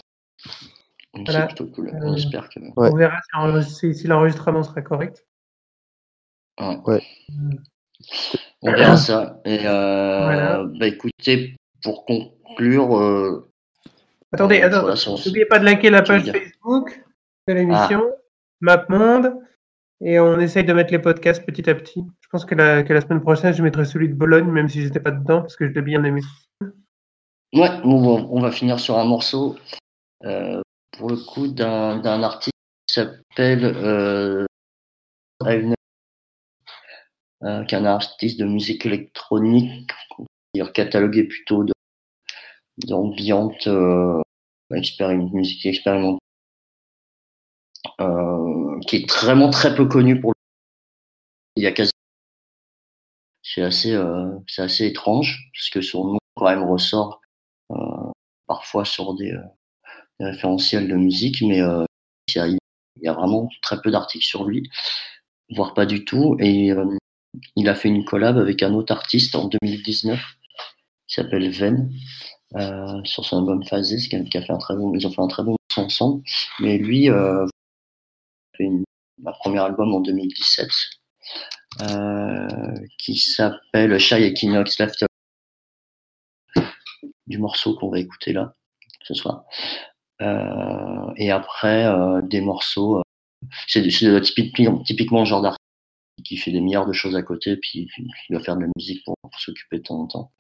Donc, 1.14 1.26
Voilà. 1.28 1.40
C'est 1.48 1.54
plutôt 1.54 1.66
cool. 1.74 1.88
Euh, 1.88 1.98
On 2.02 2.14
espère 2.14 2.48
que. 2.48 2.58
Ouais. 2.60 2.90
On 2.92 2.96
verra 2.96 3.16
si, 3.22 3.36
enre- 3.38 3.62
si- 3.62 3.94
si 3.94 4.06
l'enregistrement 4.06 4.62
sera 4.62 4.80
correct. 4.82 5.26
Ouais. 6.60 6.78
Ouais. 6.86 7.02
On 8.62 8.72
verra 8.72 8.96
ça. 8.96 9.40
Et 9.44 9.66
euh, 9.66 10.20
Voilà. 10.24 10.64
bah 10.78 10.86
écoutez, 10.86 11.56
pour 11.82 12.04
conclure, 12.04 12.96
euh, 12.98 13.48
Attendez, 14.32 14.62
euh, 14.62 14.92
s- 14.94 15.26
n'oubliez 15.26 15.44
pas 15.46 15.58
de 15.58 15.64
liker 15.66 15.90
la 15.90 16.02
page. 16.02 16.30
Facebook 16.30 17.04
de 17.48 17.52
l'émission, 17.54 18.02
MapMonde, 18.60 19.34
et 20.00 20.18
on 20.20 20.38
essaye 20.40 20.64
de 20.64 20.72
mettre 20.72 20.92
les 20.92 20.98
podcasts 20.98 21.44
petit 21.44 21.68
à 21.68 21.74
petit. 21.74 22.02
Je 22.20 22.28
pense 22.30 22.44
que 22.46 22.54
la, 22.54 22.82
que 22.82 22.92
la 22.94 23.02
semaine 23.02 23.20
prochaine, 23.20 23.52
je 23.52 23.62
mettrai 23.62 23.84
celui 23.84 24.08
de 24.08 24.14
Bologne, 24.14 24.46
même 24.50 24.68
si 24.68 24.80
j'étais 24.82 25.00
pas 25.00 25.10
dedans, 25.10 25.42
parce 25.42 25.56
que 25.56 25.68
je 25.68 25.72
l'ai 25.72 25.82
bien 25.82 26.02
aimé. 26.04 26.22
Ouais, 27.54 27.68
bon, 27.82 28.00
bon, 28.02 28.28
on 28.30 28.40
va 28.40 28.50
finir 28.50 28.80
sur 28.80 28.98
un 28.98 29.04
morceau, 29.04 29.56
euh, 30.24 30.62
pour 30.92 31.10
le 31.10 31.16
coup, 31.16 31.48
d'un 31.48 31.98
d'un 31.98 32.22
artiste 32.22 32.52
qui 32.86 32.94
s'appelle 32.94 33.64
euh, 33.64 34.46
euh, 37.42 37.64
qui 37.64 37.74
est 37.74 37.78
un 37.78 37.84
artiste 37.84 38.38
de 38.38 38.44
musique 38.44 38.86
électronique, 38.86 39.90
dire 40.54 40.72
catalogué 40.72 41.24
plutôt 41.24 41.64
d'ambiante, 42.86 43.66
euh, 43.66 44.20
musique 44.70 45.66
expérimentale, 45.66 46.18
euh, 48.00 48.80
qui 48.86 48.96
est 48.96 49.12
vraiment 49.12 49.50
très 49.50 49.74
peu 49.74 49.86
connu 49.86 50.20
pour 50.20 50.30
le 50.30 50.34
il 51.56 51.62
y 51.64 51.66
a 51.66 51.72
c'est 53.42 53.62
assez 53.62 53.92
euh, 53.92 54.38
c'est 54.46 54.62
assez 54.62 54.86
étrange 54.86 55.50
parce 55.52 55.70
que 55.70 55.80
son 55.82 56.04
nom 56.12 56.18
quand 56.36 56.46
même 56.46 56.64
ressort 56.64 57.20
euh, 57.72 57.76
parfois 58.46 58.84
sur 58.84 59.14
des, 59.14 59.32
euh, 59.32 59.42
des 60.20 60.26
référentiels 60.26 60.88
de 60.88 60.94
musique 60.94 61.42
mais 61.42 61.60
euh, 61.60 61.84
il, 62.34 62.58
y 63.02 63.08
a, 63.08 63.12
vraiment 63.12 63.48
très 63.62 63.80
peu 63.80 63.90
d'articles 63.90 64.24
sur 64.24 64.44
lui 64.44 64.68
voire 65.50 65.74
pas 65.74 65.86
du 65.86 66.04
tout 66.04 66.36
et 66.38 66.72
euh, 66.72 66.96
il 67.56 67.68
a 67.68 67.74
fait 67.74 67.88
une 67.88 68.04
collab 68.04 68.38
avec 68.38 68.62
un 68.62 68.74
autre 68.74 68.92
artiste 68.92 69.34
en 69.34 69.48
2019 69.48 70.20
qui 71.06 71.14
s'appelle 71.14 71.50
Ven 71.50 71.90
euh, 72.56 73.00
sur 73.04 73.24
son 73.24 73.38
album 73.38 73.64
Phases 73.64 74.08
qui 74.08 74.16
a, 74.16 74.42
fait 74.42 74.52
un 74.52 74.58
très 74.58 74.76
bon 74.76 74.94
ils 74.94 75.06
ont 75.06 75.10
fait 75.10 75.22
un 75.22 75.28
très 75.28 75.42
bon 75.42 75.56
morceau 75.70 75.86
ensemble 75.86 76.22
mais 76.60 76.78
lui 76.78 77.10
euh, 77.10 77.44
a 77.44 78.56
fait 78.56 78.68
un 79.24 79.32
premier 79.32 79.60
album 79.60 79.94
en 79.94 80.00
2017 80.00 80.68
euh, 81.80 82.46
qui 82.98 83.16
s'appelle 83.16 83.98
Shy 83.98 84.24
Equinox 84.24 84.78
Left 84.78 85.06
du 87.26 87.38
morceau 87.38 87.74
qu'on 87.76 87.90
va 87.90 87.98
écouter 87.98 88.32
là 88.32 88.54
ce 89.02 89.14
soir. 89.14 89.44
Euh, 90.22 91.12
et 91.16 91.30
après 91.30 91.84
euh, 91.86 92.22
des 92.22 92.40
morceaux, 92.40 92.98
euh, 92.98 93.02
c'est 93.66 93.82
typiquement, 94.22 94.78
typiquement 94.82 95.20
le 95.20 95.24
genre 95.26 95.42
d'artiste 95.42 95.58
qui 96.24 96.36
fait 96.36 96.52
des 96.52 96.60
milliards 96.60 96.86
de 96.86 96.92
choses 96.92 97.16
à 97.16 97.22
côté, 97.22 97.56
puis 97.56 97.88
qui 97.96 98.06
doit 98.32 98.42
faire 98.42 98.56
de 98.56 98.62
la 98.62 98.68
musique 98.76 99.04
pour, 99.04 99.14
pour 99.22 99.40
s'occuper 99.40 99.78
de 99.78 99.82
temps 99.82 100.00
en 100.00 100.06
temps. 100.06 100.32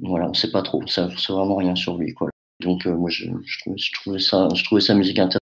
Voilà, 0.00 0.28
on 0.28 0.34
sait 0.34 0.52
pas 0.52 0.62
trop, 0.62 0.86
ça 0.86 1.08
sait 1.16 1.32
vraiment 1.32 1.56
rien 1.56 1.74
sur 1.74 1.98
lui 1.98 2.14
quoi. 2.14 2.28
Donc 2.60 2.86
euh, 2.86 2.94
moi 2.94 3.10
je, 3.10 3.24
je, 3.44 3.58
trouvais, 3.60 3.78
je 3.78 3.92
trouvais 3.92 4.18
ça, 4.20 4.48
je 4.54 4.62
trouvais 4.64 4.80
sa 4.80 4.94
musique 4.94 5.18
intéressante. 5.18 5.40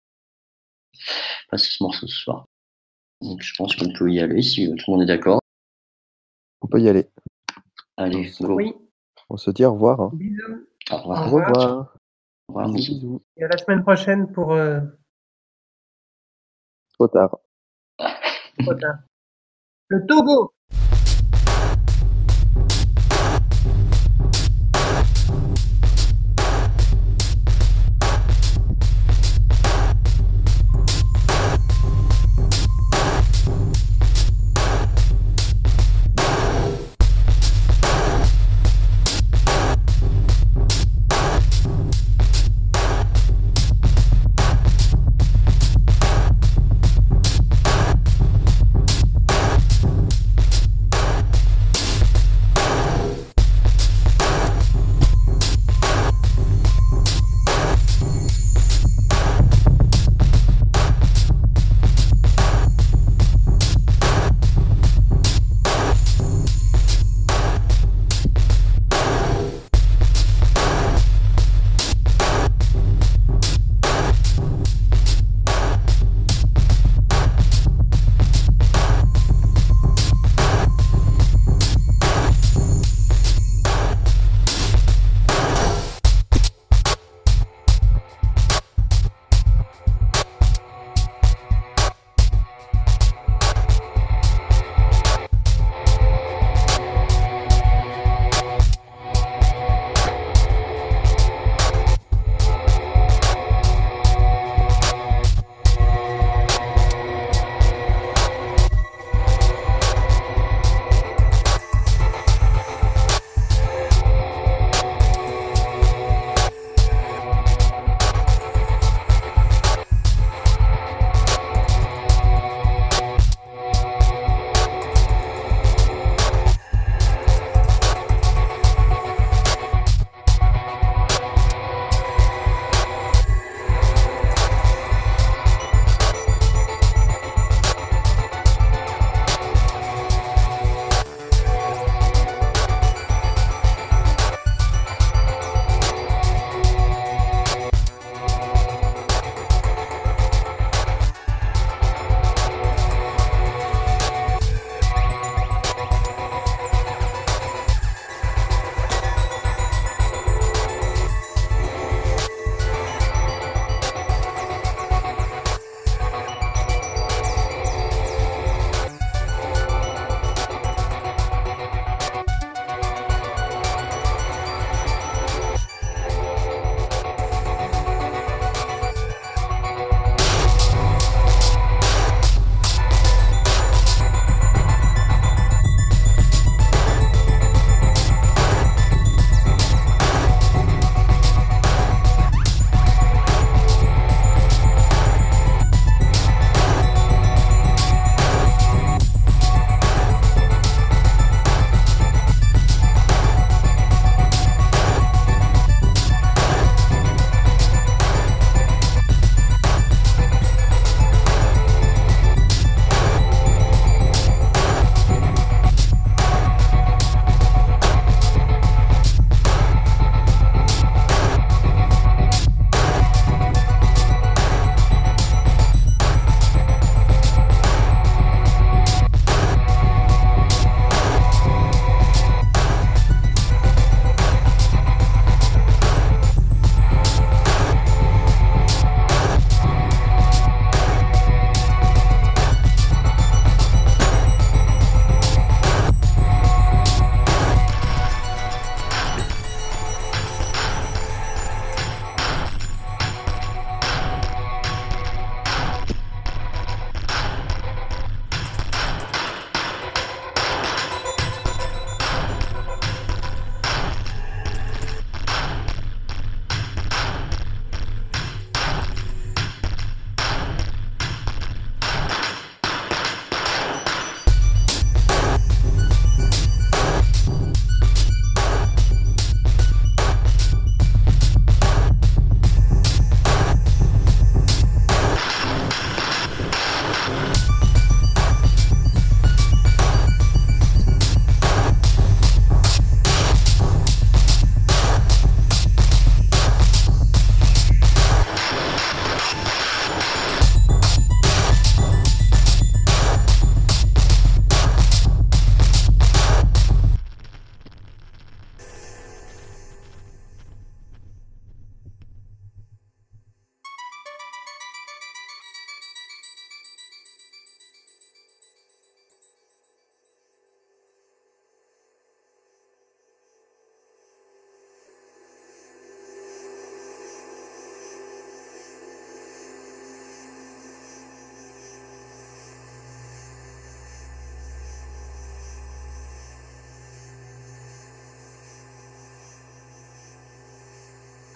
Passer 1.49 1.69
ce 1.71 1.84
morceau 1.84 2.07
ce 2.07 2.15
soir. 2.15 2.45
Donc 3.21 3.41
je 3.41 3.53
pense 3.55 3.75
qu'on 3.75 3.91
peut 3.93 4.11
y 4.11 4.19
aller 4.19 4.41
si 4.41 4.67
tout 4.67 4.75
le 4.88 4.91
monde 4.91 5.03
est 5.03 5.05
d'accord. 5.05 5.39
On 6.61 6.67
peut 6.67 6.82
y 6.82 6.89
aller. 6.89 7.07
Allez, 7.97 8.32
go. 8.41 8.55
Oui, 8.55 8.73
On 9.29 9.38
se 9.38 9.51
dit 9.51 9.63
au 9.65 9.73
revoir. 9.73 9.99
hein. 10.01 10.11
bisous. 10.13 10.67
Au 10.89 10.95
Au 10.95 10.97
revoir. 10.97 11.21
Au 11.21 11.36
revoir. 11.36 11.95
Bisous. 12.74 13.22
Et 13.38 13.43
à 13.43 13.47
la 13.47 13.58
semaine 13.58 13.82
prochaine 13.84 14.32
pour 14.32 14.54
euh, 14.54 14.80
Trop 16.93 17.08
tard. 17.08 17.38
trop 18.60 18.74
tard. 18.76 18.99
le 19.88 20.06
Togo. 20.06 20.54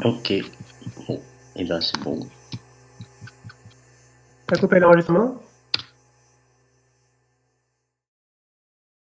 Ok. 0.06 0.34
Bon, 1.08 1.20
et 1.56 1.66
ben 1.66 1.82
c'est 1.82 1.98
bon. 2.04 2.30
T'as 4.48 4.58
coupé 4.58 4.80
l'enregistrement? 4.80 5.42